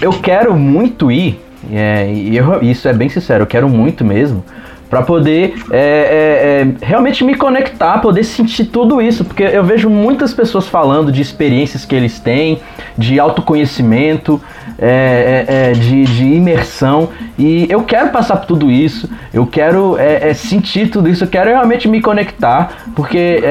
[0.00, 4.44] eu quero muito ir, é, e eu, isso é bem sincero, eu quero muito mesmo
[4.88, 9.90] para poder é, é, é, realmente me conectar, poder sentir tudo isso, porque eu vejo
[9.90, 12.60] muitas pessoas falando de experiências que eles têm,
[12.96, 14.40] de autoconhecimento,
[14.78, 19.96] é, é, é de, de, imersão, e eu quero passar por tudo isso, eu quero
[20.34, 23.42] sentir tudo isso, eu quero realmente me conectar, porque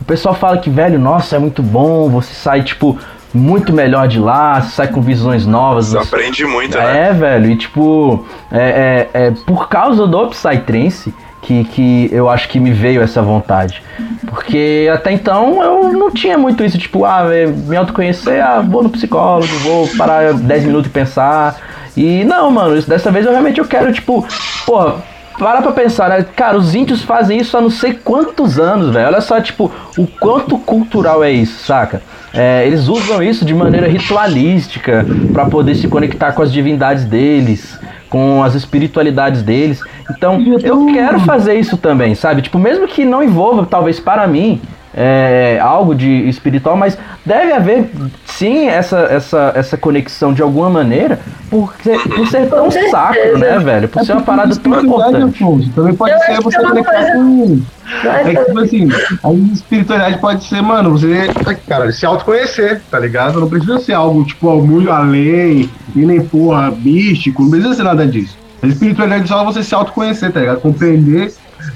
[0.00, 2.98] o pessoal fala que, velho, nossa, é muito bom, você sai, tipo,
[3.36, 5.88] muito melhor de lá, sai com visões novas.
[5.88, 7.08] Você aprende muito, né?
[7.08, 12.48] É, velho, e tipo, é, é, é por causa do Psytrance que, que eu acho
[12.48, 13.82] que me veio essa vontade.
[14.26, 17.24] Porque até então eu não tinha muito isso, tipo, ah,
[17.66, 21.56] me autoconhecer, ah, vou no psicólogo, vou parar 10 minutos e pensar.
[21.96, 24.26] E não, mano, dessa vez eu realmente eu quero, tipo,
[24.66, 24.96] porra,
[25.38, 26.24] para pra pensar, né?
[26.34, 29.06] Cara, os índios fazem isso há não sei quantos anos, velho.
[29.06, 32.02] Olha só, tipo, o quanto cultural é isso, saca?
[32.32, 37.78] É, eles usam isso de maneira ritualística para poder se conectar com as divindades deles,
[38.08, 39.82] com as espiritualidades deles.
[40.10, 42.42] Então, eu quero fazer isso também, sabe?
[42.42, 44.60] Tipo, mesmo que não envolva, talvez para mim,
[44.96, 47.90] é, algo de espiritual, mas deve haver
[48.24, 53.58] sim essa, essa, essa conexão de alguma maneira por ser, por ser tão sacro, né,
[53.58, 53.88] velho?
[53.88, 55.44] Por é ser uma parada tão importante.
[55.74, 57.12] Também pode eu ser você conectar coisa...
[57.12, 57.60] com.
[58.04, 58.88] É que, tipo assim,
[59.22, 61.28] a espiritualidade pode ser, mano, você,
[61.68, 63.38] cara, se autoconhecer, tá ligado?
[63.38, 68.06] Não precisa ser algo, tipo, muito além, e nem porra, místico, não precisa ser nada
[68.06, 68.36] disso.
[68.62, 70.60] A espiritualidade é só você se autoconhecer, tá ligado?
[70.60, 71.32] Compreender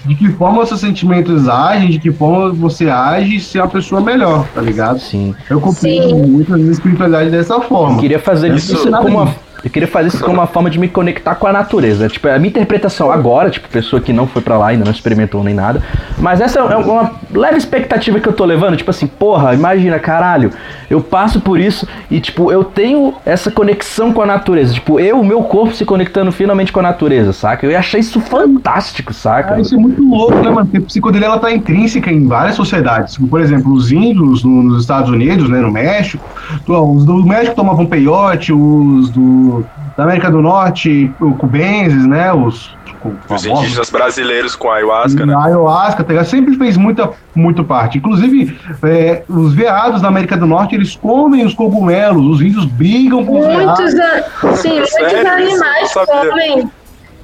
[0.07, 4.46] de que forma seus sentimentos agem, de que forma você age ser uma pessoa melhor,
[4.55, 4.98] tá ligado?
[5.00, 5.35] Sim.
[5.48, 6.31] Eu compreendo Sim.
[6.31, 7.96] muito a minha espiritualidade dessa forma.
[7.96, 9.35] Eu queria fazer Isso como uma.
[9.62, 12.09] Eu queria fazer isso como uma forma de me conectar com a natureza.
[12.09, 15.42] Tipo, a minha interpretação agora, tipo, pessoa que não foi pra lá, ainda não experimentou
[15.44, 15.83] nem nada.
[16.18, 20.51] Mas essa é uma leve expectativa que eu tô levando, tipo assim, porra, imagina, caralho,
[20.88, 24.73] eu passo por isso e, tipo, eu tenho essa conexão com a natureza.
[24.75, 27.66] Tipo, eu, o meu corpo se conectando finalmente com a natureza, saca?
[27.66, 29.55] Eu achei isso fantástico, saca?
[29.55, 30.66] Ah, isso é muito louco, né, mano?
[30.66, 33.16] Porque a psicodelia ela tá intrínseca em várias sociedades.
[33.16, 36.25] Como, por exemplo, os índios no- nos Estados Unidos, né, no México.
[36.66, 39.50] Os do México tomavam peiote, os do,
[39.97, 42.33] da América do Norte, os cubenses, né?
[42.33, 45.35] Os, com- Os a indígenas brasileiros com ayahuasca, né?
[45.35, 46.23] A ayahuasca, tá?
[46.25, 47.99] Sempre fez muita, muito parte.
[47.99, 52.27] Inclusive, é, os veados da América do Norte, eles comem os cogumelos.
[52.37, 54.01] Os índios brigam com os Muitos, veados.
[54.45, 55.31] a- sim, muitos Sério?
[55.31, 56.71] Animais comem.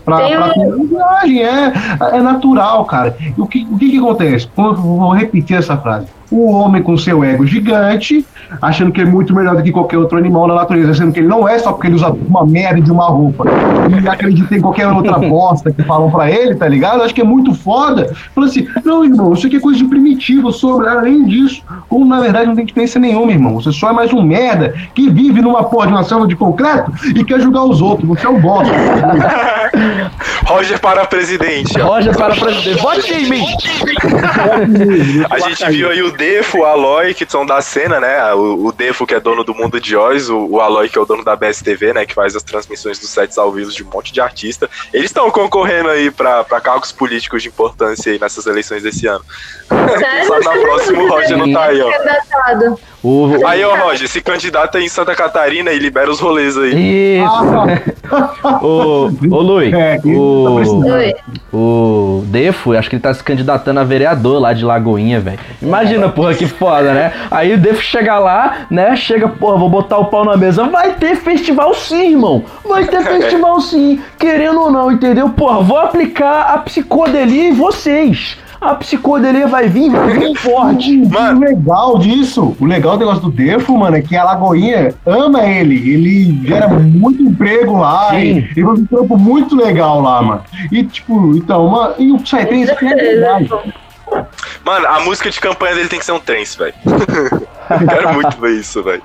[0.05, 1.73] Pra, Tem pra um- viagem, é,
[2.13, 3.17] é natural, cara.
[3.21, 4.49] E o que, o que que acontece?
[4.55, 6.07] Vou, vou repetir essa frase.
[6.31, 8.27] O homem com seu ego gigante,
[8.61, 11.29] achando que é muito melhor do que qualquer outro animal na natureza, sendo que ele
[11.29, 13.45] não é só porque ele usa uma merda de uma roupa
[14.03, 17.03] e acredita em qualquer outra bosta que falam pra ele, tá ligado?
[17.03, 18.13] Acho que é muito foda.
[18.35, 21.63] Falando assim, não, irmão, isso aqui é coisa de primitivo, sobre além disso.
[21.89, 23.55] Ou na verdade não tem diferença nenhuma, irmão.
[23.55, 26.93] Você só é mais um merda que vive numa porra de uma selva de concreto
[27.15, 28.09] e quer julgar os outros.
[28.09, 28.73] Você é um bosta.
[30.47, 31.79] Roger para presidente.
[31.81, 31.87] ó.
[31.87, 33.45] Roger para presidente, vote em mim!
[35.31, 38.35] A gente viu aí o Defo, o Aloy, que são da cena, né?
[38.35, 41.01] O, o Defo, que é dono do Mundo de Oz, o, o Aloy, que é
[41.01, 42.07] o dono da BSTV, né?
[42.07, 44.69] Que faz as transmissões dos sets ao vivo de um monte de artista.
[44.93, 49.25] Eles estão concorrendo aí pra, pra cargos políticos de importância aí nessas eleições desse ano.
[49.69, 50.27] Sério?
[50.27, 51.91] Só na próxima o Roger não tá aí, ó.
[53.09, 57.21] O, Aí, ó, Roger, se candidata em Santa Catarina e libera os rolês aí.
[57.21, 57.87] Isso!
[58.67, 60.85] ô, ô Lui, É, tá o.
[60.85, 61.15] Oi.
[61.53, 65.39] o Defo, acho que ele tá se candidatando a vereador lá de Lagoinha, velho.
[65.63, 67.13] Imagina, porra, que foda, né?
[67.31, 68.97] Aí o Defo chega lá, né?
[68.97, 70.65] Chega, porra, vou botar o pau na mesa.
[70.65, 72.45] Vai ter festival sim, irmão.
[72.65, 75.29] Vai ter festival sim, querendo ou não, entendeu?
[75.29, 78.37] Porra, vou aplicar a psicodelia em vocês.
[78.61, 80.97] A psicodelia vai vir, vai vir forte.
[81.09, 81.41] Mano.
[81.41, 85.45] O legal disso, o legal do negócio do Defo, mano, é que a Lagoinha ama
[85.45, 85.77] ele.
[85.91, 88.17] Ele gera muito emprego lá Sim.
[88.55, 90.43] e, e faz um trampo muito legal lá, mano.
[90.73, 93.51] E tipo, então, mano, e o Psytrance é verdade.
[94.65, 96.75] Mano, a música de campanha dele tem que ser um trance, velho.
[97.89, 99.03] Quero muito ver isso, velho.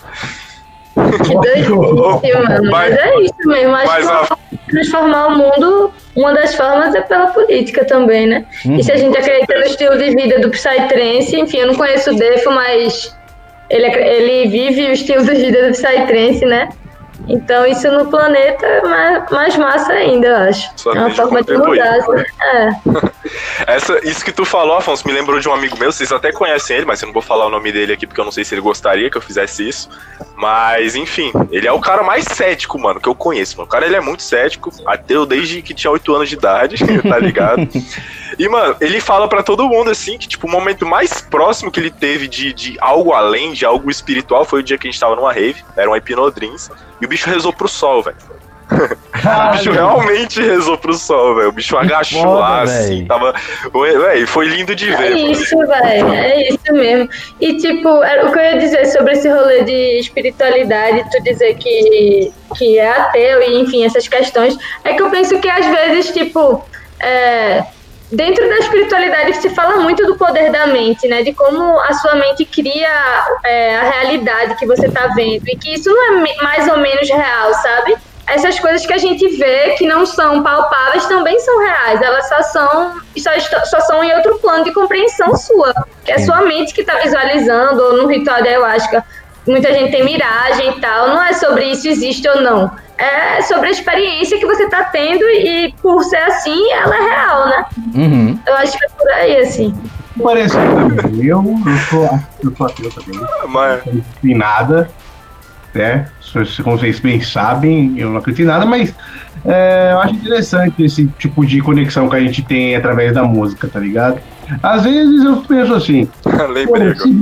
[0.93, 1.69] Que doidice,
[2.49, 2.71] mano.
[2.71, 3.75] Mas é isso mesmo.
[3.75, 4.38] Acho Mas que a-
[4.69, 8.45] transformar o mundo, uma das formas é pela política também, né?
[8.65, 12.12] E se a gente acredita no estilo de vida do Psytrance, enfim, eu não conheço
[12.12, 13.15] o Defo, mas
[13.69, 16.69] ele, ele vive o estilo de vida do Psytrance, né?
[17.28, 20.70] Então isso no planeta é mais, mais massa ainda, eu acho.
[20.76, 21.82] Só é uma forma de contribuir.
[21.82, 22.26] mudar.
[22.42, 22.70] É.
[23.68, 26.78] Essa, isso que tu falou, Afonso, me lembrou de um amigo meu, vocês até conhecem
[26.78, 28.54] ele, mas eu não vou falar o nome dele aqui porque eu não sei se
[28.54, 29.90] ele gostaria que eu fizesse isso.
[30.36, 33.68] Mas, enfim, ele é o cara mais cético, mano, que eu conheço, mano.
[33.68, 37.20] O cara, ele é muito cético, ateu desde que tinha 8 anos de idade, tá
[37.20, 37.68] ligado?
[38.41, 41.80] E, mano, ele fala pra todo mundo, assim, que, tipo, o momento mais próximo que
[41.80, 44.99] ele teve de, de algo além, de algo espiritual, foi o dia que a gente
[44.99, 46.67] tava numa rave, era uma hipnodrins,
[46.99, 48.17] e o bicho rezou pro sol, velho.
[49.21, 51.49] O bicho realmente rezou pro sol, velho.
[51.49, 52.73] O bicho agachou foda, lá, véi.
[52.80, 53.36] assim, tava.
[53.75, 55.10] Ué, Véi, foi lindo de É ver.
[55.12, 55.32] mano.
[55.32, 56.08] isso, velho.
[56.13, 57.10] É isso mesmo.
[57.39, 62.32] E, tipo, o que eu ia dizer sobre esse rolê de espiritualidade, tu dizer que,
[62.58, 66.65] que é ateu e, enfim, essas questões, é que eu penso que às vezes, tipo,
[66.99, 67.63] é,
[68.12, 71.24] dentro da espiritualidade se fala muito do poder da mente, né?
[71.24, 72.89] De como a sua mente cria
[73.43, 75.47] é, a realidade que você tá vendo.
[75.47, 77.95] E que isso não é mais ou menos real, sabe?
[78.28, 82.02] essas coisas que a gente vê que não são palpáveis também são reais.
[82.02, 85.74] Elas só são, só, só são em outro plano de compreensão sua.
[86.06, 86.26] Que é Sim.
[86.26, 89.04] sua mente que está visualizando, ou no ritual da ayahuasca.
[89.47, 91.10] Muita gente tem miragem e tal.
[91.10, 92.71] Não é sobre isso existe ou não.
[92.97, 97.47] É sobre a experiência que você está tendo e por ser assim, ela é real,
[97.47, 97.65] né?
[97.95, 98.39] Uhum.
[98.45, 99.73] Eu acho que é por aí, assim.
[100.21, 101.25] Parecido também.
[101.25, 103.19] Eu, eu sou, eu sou ateu também.
[103.47, 104.89] Mas, não acredito em nada,
[105.73, 106.10] né?
[106.63, 108.93] Como vocês bem sabem, eu não acredito em nada, mas
[109.45, 113.67] é, eu acho interessante esse tipo de conexão que a gente tem através da música,
[113.67, 114.19] tá ligado?
[114.62, 116.10] Às vezes eu penso assim,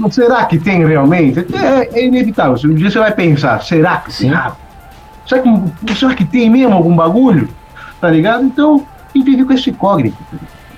[0.01, 1.45] pô, será que tem realmente?
[1.53, 2.55] É, é inevitável.
[2.69, 4.29] Um dia você vai pensar, será que Sim.
[4.29, 4.55] será?
[5.85, 7.49] Que, será que tem mesmo algum bagulho?
[8.01, 8.43] Tá ligado?
[8.43, 8.85] Então,
[9.19, 10.17] gente vive com esse incógnito.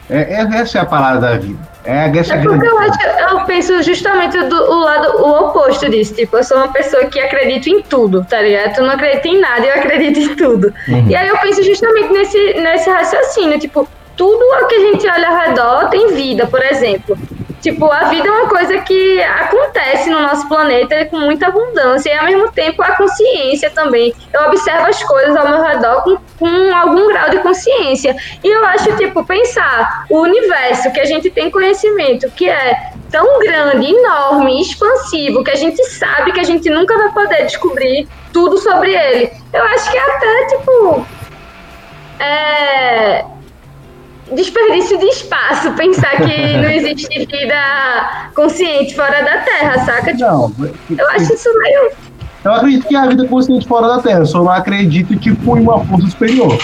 [0.09, 1.59] É, é- essa é a parada da vida.
[1.83, 2.99] É, essa É a porque eu acho,
[3.31, 6.13] eu penso justamente do o lado, o oposto disso.
[6.13, 8.75] Tipo, eu sou uma pessoa que acredita em tudo, tá ligado?
[8.75, 10.73] Tu não acredita em nada, eu acredito em tudo.
[10.87, 11.07] Uhum.
[11.07, 13.87] E aí eu penso justamente nesse, nesse raciocínio, tipo,
[14.21, 17.17] tudo o que a gente olha ao redor tem vida, por exemplo.
[17.59, 22.17] Tipo, a vida é uma coisa que acontece no nosso planeta com muita abundância e
[22.19, 24.13] ao mesmo tempo a consciência também.
[24.31, 28.15] Eu observo as coisas ao meu redor com, com algum grau de consciência.
[28.43, 33.39] E eu acho, tipo, pensar o universo que a gente tem conhecimento, que é tão
[33.39, 38.59] grande, enorme, expansivo, que a gente sabe que a gente nunca vai poder descobrir tudo
[38.59, 39.31] sobre ele.
[39.51, 41.07] Eu acho que até, tipo.
[42.19, 43.25] É,
[44.35, 50.11] desperdício de espaço pensar que não existe vida consciente fora da Terra, saca?
[50.11, 50.53] Tipo, Não,
[50.97, 51.91] eu acho isso meio.
[52.43, 55.83] eu acredito que há vida consciente fora da Terra, só não acredito tipo, em uma
[55.85, 56.57] força superior.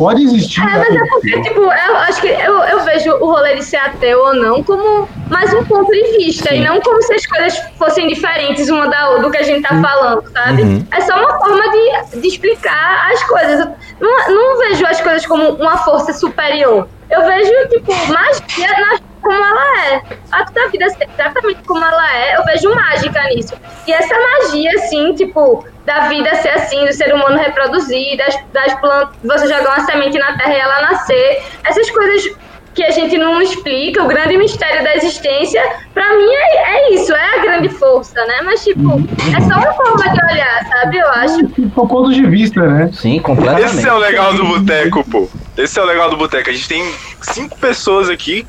[0.00, 0.62] Pode existir.
[0.62, 3.76] É, mas é porque, tipo, eu acho que eu, eu vejo o rolê de ser
[3.76, 7.58] ateu ou não como mais um ponto de vista, e não como se as coisas
[7.76, 10.62] fossem diferentes uma da outra do que a gente tá falando, sabe?
[10.62, 10.86] Uhum.
[10.90, 13.68] É só uma forma de, de explicar as coisas.
[14.00, 16.88] Não, não vejo as coisas como uma força superior.
[17.10, 20.02] Eu vejo, tipo, magia na, como ela é.
[20.30, 23.54] Fato da vida ser exatamente como ela é, eu vejo mágica nisso.
[23.86, 28.80] E essa magia, assim, tipo, da vida ser assim, do ser humano reproduzir, das, das
[28.80, 32.30] plantas, você jogar uma semente na terra e ela nascer, essas coisas
[32.74, 35.60] que a gente não explica, o grande mistério da existência,
[35.92, 38.42] pra mim é, é isso, é a grande força, né?
[38.44, 39.00] Mas, tipo,
[39.36, 40.98] é só uma forma de olhar, sabe?
[40.98, 41.70] Eu acho.
[41.74, 42.90] São pontos de vista, né?
[42.92, 43.76] Sim, completamente.
[43.76, 45.28] Esse é o legal do boteco, pô.
[45.56, 46.48] Esse é o legal do boteco.
[46.48, 48.46] A gente tem cinco pessoas aqui.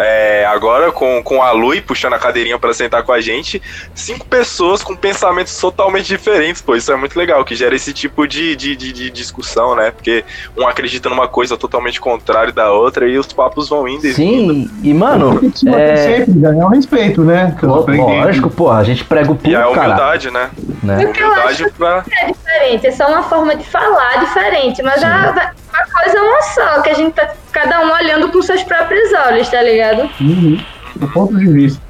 [0.00, 3.60] É, agora com, com a Lui puxando a cadeirinha pra sentar com a gente,
[3.94, 8.26] cinco pessoas com pensamentos totalmente diferentes, pô, isso é muito legal, que gera esse tipo
[8.26, 9.90] de, de, de, de discussão, né?
[9.90, 10.24] Porque
[10.56, 14.14] um acredita numa coisa totalmente contrária da outra e os papos vão indo e.
[14.14, 17.56] Sim, e mano, é, sempre, ganhar o respeito, né?
[17.62, 19.86] Lógico, porra, a gente prega o E a pulo, cara.
[19.88, 20.50] humildade, né?
[20.82, 21.04] Né?
[21.04, 22.02] Eu Humildade acho pra.
[22.02, 26.20] que é diferente, é só uma forma de falar diferente, mas a, a coisa é
[26.22, 30.08] uma só, que a gente tá cada um olhando com seus próprios olhos, tá ligado?
[30.20, 30.60] Uhum.
[30.96, 31.80] Do ponto de vista.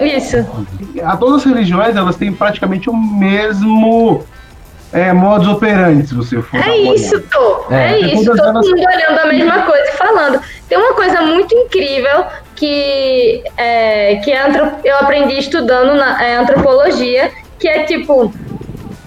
[0.00, 0.36] Isso.
[1.04, 4.24] A todas as religiões, elas têm praticamente o mesmo
[4.92, 7.18] é, modus operandi, se você for É uma isso.
[7.30, 7.64] Tô.
[7.70, 7.92] É.
[7.92, 8.24] É, isso.
[8.26, 10.40] Todo elas- mundo olhando a mesma coisa e falando.
[10.68, 17.30] Tem uma coisa muito incrível que, é, que antro- eu aprendi estudando na é, antropologia,
[17.58, 18.32] que é tipo,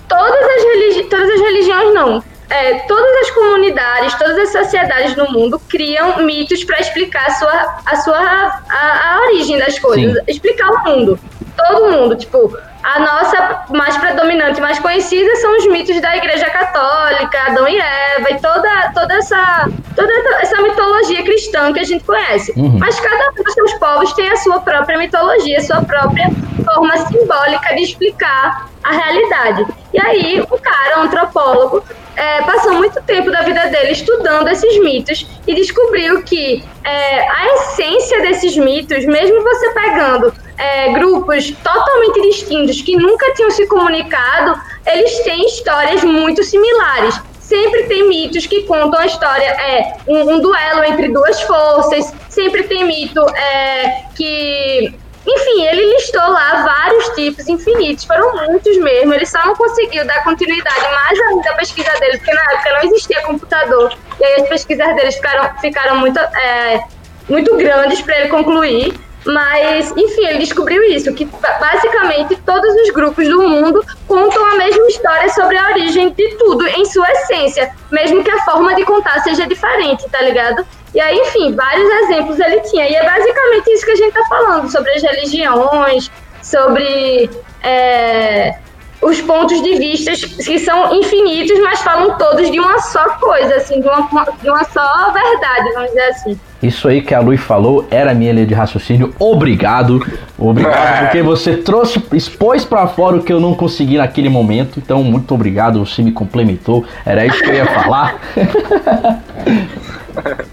[0.07, 2.23] todas as, religi todas as religiões não.
[2.49, 7.81] É, todas as comunidades, todas as sociedades no mundo criam mitos para explicar a sua,
[7.85, 10.23] a, sua a, a origem das coisas, Sim.
[10.27, 11.19] explicar o mundo.
[11.55, 17.37] Todo mundo, tipo, a nossa mais predominante, mais conhecida são os mitos da Igreja Católica,
[17.47, 22.53] Adão e Eva, e toda, toda, essa, toda essa mitologia cristã que a gente conhece.
[22.55, 22.77] Uhum.
[22.79, 26.29] Mas cada um dos seus povos tem a sua própria mitologia, a sua própria
[26.63, 29.65] forma simbólica de explicar a realidade.
[29.93, 31.83] E aí, o cara, um antropólogo,
[32.19, 37.45] é, passou muito tempo da vida dele estudando esses mitos e descobriu que é, a
[37.55, 44.59] essência desses mitos, mesmo você pegando é, grupos totalmente distintos que nunca tinham se comunicado,
[44.85, 47.17] eles têm histórias muito similares.
[47.39, 52.63] Sempre tem mitos que contam a história, é um, um duelo entre duas forças, sempre
[52.63, 54.93] tem mito é, que
[55.27, 59.13] enfim, ele listou lá vários tipos infinitos, foram muitos mesmo.
[59.13, 62.83] Ele só não conseguiu dar continuidade mais ainda à pesquisa dele, porque na época não
[62.83, 63.93] existia computador.
[64.19, 66.83] E aí as pesquisas deles ficaram, ficaram muito, é,
[67.27, 69.08] muito grandes para ele concluir.
[69.25, 74.55] Mas, enfim, ele descobriu isso, que ba- basicamente todos os grupos do mundo contam a
[74.55, 78.83] mesma história sobre a origem de tudo, em sua essência, mesmo que a forma de
[78.85, 80.65] contar seja diferente, tá ligado?
[80.95, 82.89] E aí, enfim, vários exemplos ele tinha.
[82.89, 86.09] E é basicamente isso que a gente tá falando, sobre as religiões,
[86.41, 87.29] sobre
[87.61, 88.55] é,
[89.01, 90.11] os pontos de vista
[90.43, 94.63] que são infinitos, mas falam todos de uma só coisa, assim, de uma, de uma
[94.63, 96.39] só verdade, vamos dizer assim.
[96.61, 99.13] Isso aí que a Lui falou era a minha linha de raciocínio.
[99.17, 100.05] Obrigado.
[100.37, 104.77] Obrigado, porque você trouxe, expôs pra fora o que eu não consegui naquele momento.
[104.77, 106.85] Então, muito obrigado, você me complementou.
[107.05, 108.19] Era isso que eu ia falar.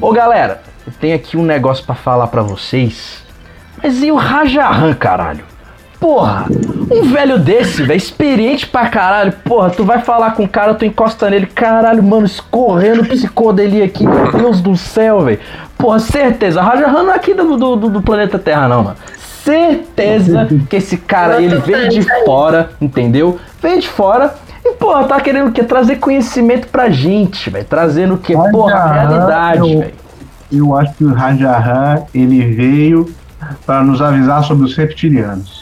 [0.00, 3.24] Ô galera, eu tenho aqui um negócio pra falar pra vocês.
[3.82, 5.47] Mas e o Rajahan, caralho?
[6.00, 6.46] Porra,
[6.90, 9.32] um velho desse, velho, experiente pra caralho.
[9.44, 14.06] Porra, tu vai falar com o cara, tu encosta nele, caralho, mano, escorrendo psicodelia aqui,
[14.06, 15.40] meu Deus do céu, velho.
[15.76, 18.96] Porra, certeza, Rajahan não é aqui do, do, do planeta Terra, não, mano.
[19.42, 23.38] Certeza que esse cara aí, ele veio de fora, entendeu?
[23.62, 25.64] Veio de fora e, porra, tá querendo o quê?
[25.64, 27.64] Trazer conhecimento pra gente, velho.
[27.64, 28.34] Trazendo o quê?
[28.34, 29.94] Porra, Rajahan, realidade, eu- velho.
[30.50, 33.08] Eu acho que o Rajahan, ele veio
[33.66, 35.57] para nos avisar sobre os reptilianos.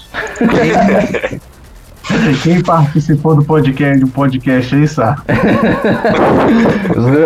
[2.42, 5.22] Quem, participou do podcast, do podcast aí sabe.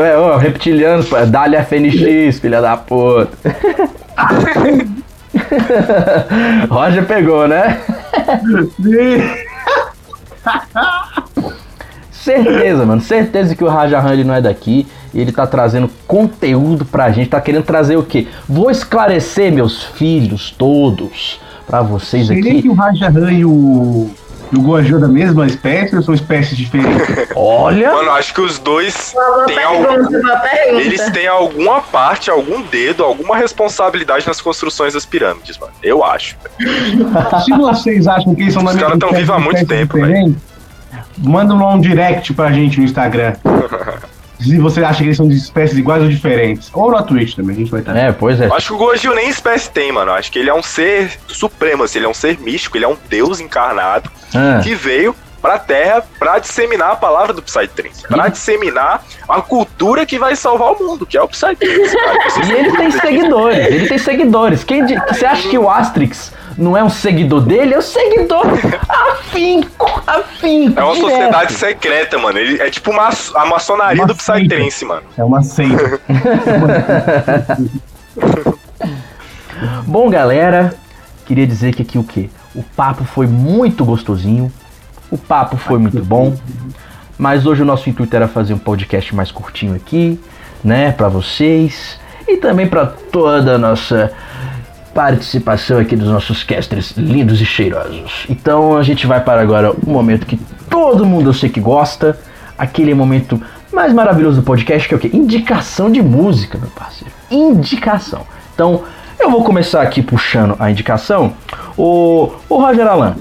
[0.03, 1.09] É, ó, reptilianos.
[1.29, 3.37] Dá-lhe FNX, filha da puta.
[6.69, 7.81] Roger pegou, né?
[12.11, 13.01] Certeza, mano.
[13.01, 14.87] Certeza que o Rajahan ele não é daqui.
[15.15, 17.31] Ele tá trazendo conteúdo pra gente.
[17.31, 18.29] Tá querendo trazer o quê?
[18.49, 21.41] Vou esclarecer, meus filhos todos,
[21.71, 22.62] pra vocês aqui.
[22.62, 24.11] que o Rajahan e o,
[24.53, 27.07] e o Gojo da mesma espécie ou são espécies diferentes?
[27.37, 29.14] Olha, Mano, acho que os dois
[29.47, 30.16] têm algum.
[30.81, 35.73] Eles têm alguma parte, algum dedo, alguma responsabilidade nas construções das pirâmides, mano.
[35.83, 36.37] Eu acho.
[37.45, 39.66] Se vocês acham que eles são da Os mesma caras tão espécie, vivos há muito
[39.66, 40.51] tempo, diferentes,
[41.16, 43.35] Manda um direct pra gente no Instagram.
[44.43, 46.70] Se você acha que eles são de espécies iguais ou diferentes.
[46.72, 47.97] Ou na Twitch também, a gente vai estar.
[47.97, 48.47] é, pois é.
[48.47, 50.11] Eu acho que o Gojo nem espécie tem, mano.
[50.11, 52.84] Eu acho que ele é um ser supremo, assim, ele é um ser místico, ele
[52.84, 58.07] é um deus encarnado Ah, que veio pra Terra pra disseminar a palavra do Psytrance,
[58.07, 61.97] pra disseminar a cultura que vai salvar o mundo, que é o Psytrance.
[62.47, 64.64] E ele tem seguidores, ele tem seguidores.
[64.64, 67.75] Quem di- você acha que o Asterix não é um seguidor dele?
[67.75, 68.47] É um seguidor
[68.89, 70.79] afinco, afinco.
[70.79, 71.11] É uma direto.
[71.11, 72.39] sociedade secreta, mano.
[72.39, 75.03] Ele é tipo uma, a maçonaria Uma do Psytrance, mano.
[75.17, 75.99] É uma seita.
[79.87, 80.75] Bom, galera,
[81.27, 82.29] queria dizer que aqui o quê?
[82.55, 84.53] O papo foi muito gostosinho,
[85.11, 86.37] o papo foi muito bom,
[87.19, 90.19] mas hoje o nosso intuito era fazer um podcast mais curtinho aqui,
[90.65, 94.13] né, pra vocês e também pra toda a nossa
[94.95, 98.26] participação aqui dos nossos casters lindos e cheirosos.
[98.28, 100.36] Então a gente vai para agora um momento que
[100.68, 102.18] todo mundo eu sei que gosta,
[102.59, 103.41] aquele momento
[103.72, 105.11] mais maravilhoso do podcast que é o quê?
[105.12, 107.12] Indicação de música, meu parceiro.
[107.30, 108.22] Indicação.
[108.55, 108.82] Então,
[109.18, 111.32] eu vou começar aqui puxando a indicação.
[111.76, 113.16] O, o Roger Alan,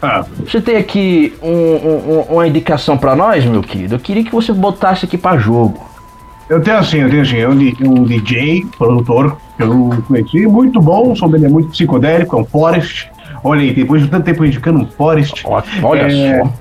[0.00, 3.96] Ah, você tem aqui um- um- um- uma indicação pra nós, meu querido?
[3.96, 5.87] Eu queria que você botasse aqui pra jogo.
[6.48, 7.52] Eu tenho assim, eu tenho assim, é um,
[7.90, 12.40] um DJ, produtor, que eu conheci, muito bom, o som dele é muito psicodélico, é
[12.40, 13.10] um Forest.
[13.44, 15.44] Olha aí, depois de tanto tempo indicando um Forest.
[15.82, 16.42] Olha É.
[16.44, 16.52] só.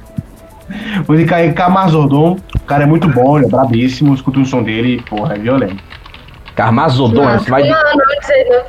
[1.05, 4.61] Vou indicar aí Camazodon, o cara é muito bom, ele é brabíssimo, escuta o som
[4.61, 5.81] dele, porra, é violento.
[6.55, 7.63] Carmazodon, você vai.
[7.63, 8.65] Não, não, diz aí de novo.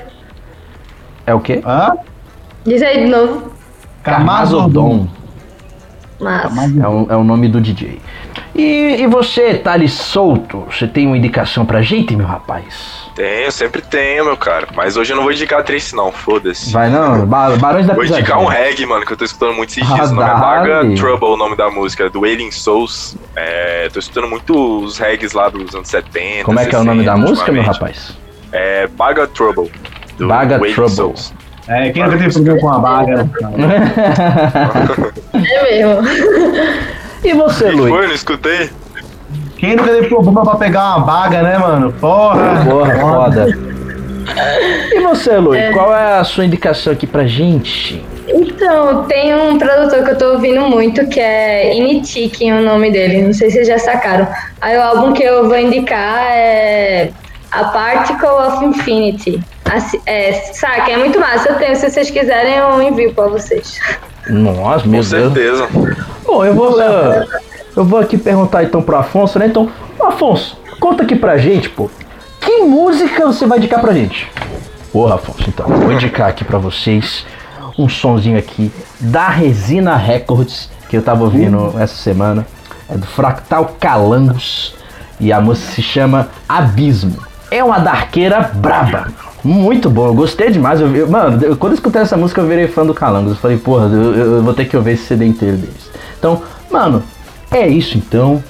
[1.27, 1.63] É o quê?
[1.65, 1.93] Hã?
[2.65, 3.51] Diz aí de novo.
[4.03, 5.09] Carmazodon.
[6.21, 6.77] Mas.
[6.77, 7.99] É o, é o nome do DJ.
[8.55, 13.09] E, e você, Thales Solto, você tem uma indicação pra gente, meu rapaz?
[13.15, 14.69] Tenho, sempre tenho, meu cara.
[14.75, 16.73] Mas hoje eu não vou indicar Trace, não, foda-se.
[16.73, 18.65] Vai não, ba Barões da Vou indicar um Pisadinha.
[18.67, 20.11] reggae, mano, que eu tô escutando muito esses Ah, dias.
[20.11, 20.95] O nome é Baga dale.
[20.95, 23.17] Trouble, o nome da música, do Alien Souls.
[23.35, 26.45] É, tô escutando muito os reggaes lá dos anos 70.
[26.45, 28.17] Como é que é o nome da 60, música, meu rapaz?
[28.53, 29.71] É Baga Trouble.
[30.17, 30.95] do Baga Wailing Trouble.
[30.95, 31.35] Souls.
[31.67, 33.93] É, quem nunca teve problema com a baga, né?
[35.35, 36.89] É mesmo.
[37.25, 37.91] e você, Que Luiz?
[37.95, 38.07] foi?
[38.07, 38.71] Não escutei?
[39.57, 41.93] Quem nunca teve problema pra pegar uma baga, né, mano?
[41.93, 42.65] Porra!
[42.65, 43.59] Porra, foda.
[44.93, 45.61] E você, Luiz?
[45.61, 45.73] É.
[45.73, 48.05] Qual é a sua indicação aqui pra gente?
[48.29, 53.23] Então, tem um produtor que eu tô ouvindo muito que é Inichikin, o nome dele.
[53.23, 54.29] Não sei se vocês já sacaram.
[54.61, 57.11] Aí o álbum que eu vou indicar é
[57.51, 59.41] A Particle of Infinity.
[59.73, 61.51] Assim, é, saca, é muito massa.
[61.51, 63.79] Eu tenho, se vocês quiserem, eu envio pra vocês.
[64.29, 65.33] Nossa, meu Com Deus.
[65.33, 65.69] certeza.
[66.25, 67.29] Bom, eu vou, eu,
[67.77, 69.47] eu vou aqui perguntar então pro Afonso, né?
[69.47, 71.91] Então, Afonso, conta aqui pra gente, pô.
[72.41, 74.31] Que música você vai indicar pra gente?
[74.93, 77.25] Porra, Afonso, então, vou indicar aqui pra vocês
[77.79, 82.47] um sonzinho aqui da Resina Records, que eu tava ouvindo essa semana.
[82.91, 84.75] É do Fractal Calangos.
[85.21, 87.17] E a música se chama Abismo.
[87.51, 89.09] É uma darqueira braba.
[89.43, 90.81] Muito bom, eu gostei demais.
[90.81, 93.33] Eu, eu- mano, eu- quando eu escutei essa música, eu virei fã do Calangos.
[93.33, 95.91] Eu falei, porra, eu, vou ter que ouvir esse CD inteiro deles.
[96.19, 97.03] Então, mano,
[97.51, 98.43] é isso então.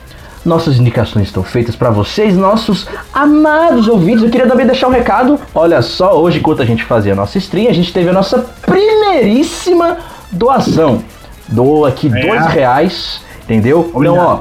[0.45, 4.23] Nossas indicações estão feitas pra vocês, nossos amados ouvintes.
[4.25, 5.39] Eu queria também deixar um recado.
[5.55, 8.47] Olha só, hoje, enquanto a gente fazia a nossa stream, a gente teve a nossa
[8.63, 9.99] primeiríssima
[10.33, 11.03] doação.
[11.49, 12.27] Doou aqui É.
[12.27, 13.91] dois reais, entendeu?
[13.95, 14.39] Então, ó,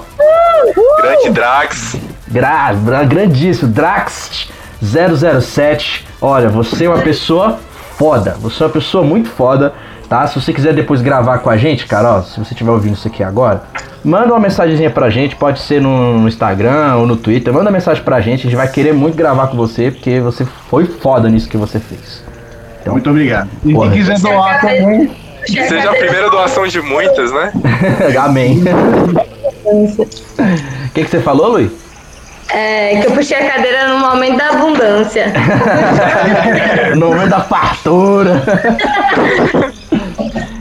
[1.02, 1.98] Grande Drax.
[2.30, 4.50] Gra gra- grandíssimo, Drax
[4.82, 6.06] 007.
[6.22, 7.60] Olha, você é uma pessoa
[7.98, 8.36] foda.
[8.42, 9.74] Você é uma pessoa muito foda,
[10.10, 10.26] tá?
[10.28, 13.08] Se você quiser depois gravar com a gente, cara, ó, se você estiver ouvindo isso
[13.08, 13.64] aqui agora,
[14.04, 18.04] manda uma mensagenzinha pra gente, pode ser no, no Instagram ou no Twitter, manda mensagem
[18.04, 21.48] pra gente, a gente vai querer muito gravar com você, porque você foi foda nisso
[21.50, 22.24] que você fez.
[22.86, 23.50] Muito obrigado.
[23.66, 23.90] E Porra.
[23.90, 25.12] quem quiser doar também,
[25.46, 27.52] seja a primeira doação de muitas, né?
[28.20, 28.64] Amém.
[29.68, 31.72] O que, que você falou, Luiz?
[32.50, 35.34] É, que eu puxei a cadeira no momento da abundância.
[36.96, 38.42] No momento da fartura.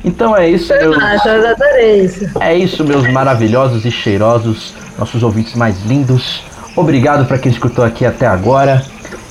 [0.05, 0.97] então é isso, meus...
[0.97, 2.31] massa, eu adorei isso.
[2.41, 6.43] É isso, meus maravilhosos e cheirosos, nossos ouvintes mais lindos.
[6.77, 8.85] Obrigado para quem escutou aqui até agora.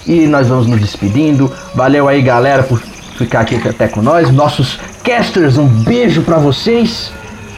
[0.07, 1.51] E nós vamos nos despedindo.
[1.73, 2.81] Valeu aí, galera, por
[3.17, 4.31] ficar aqui até com nós.
[4.31, 7.11] Nossos casters, um beijo para vocês.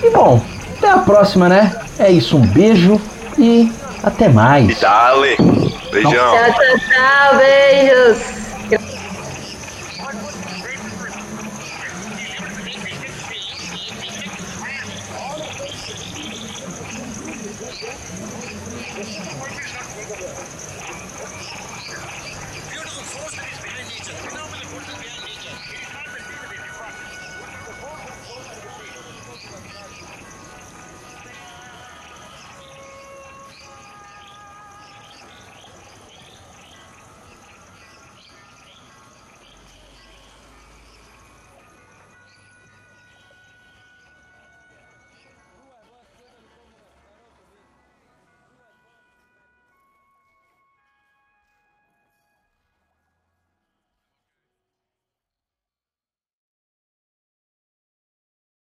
[0.03, 0.41] E bom,
[0.77, 1.73] até a próxima, né?
[1.97, 2.99] É isso, um beijo
[3.37, 3.71] e
[4.03, 4.79] até mais.
[4.79, 5.37] Dale.
[5.91, 6.11] Beijão.
[6.11, 7.37] Tchau, tchau, tchau.
[7.37, 8.96] Beijos.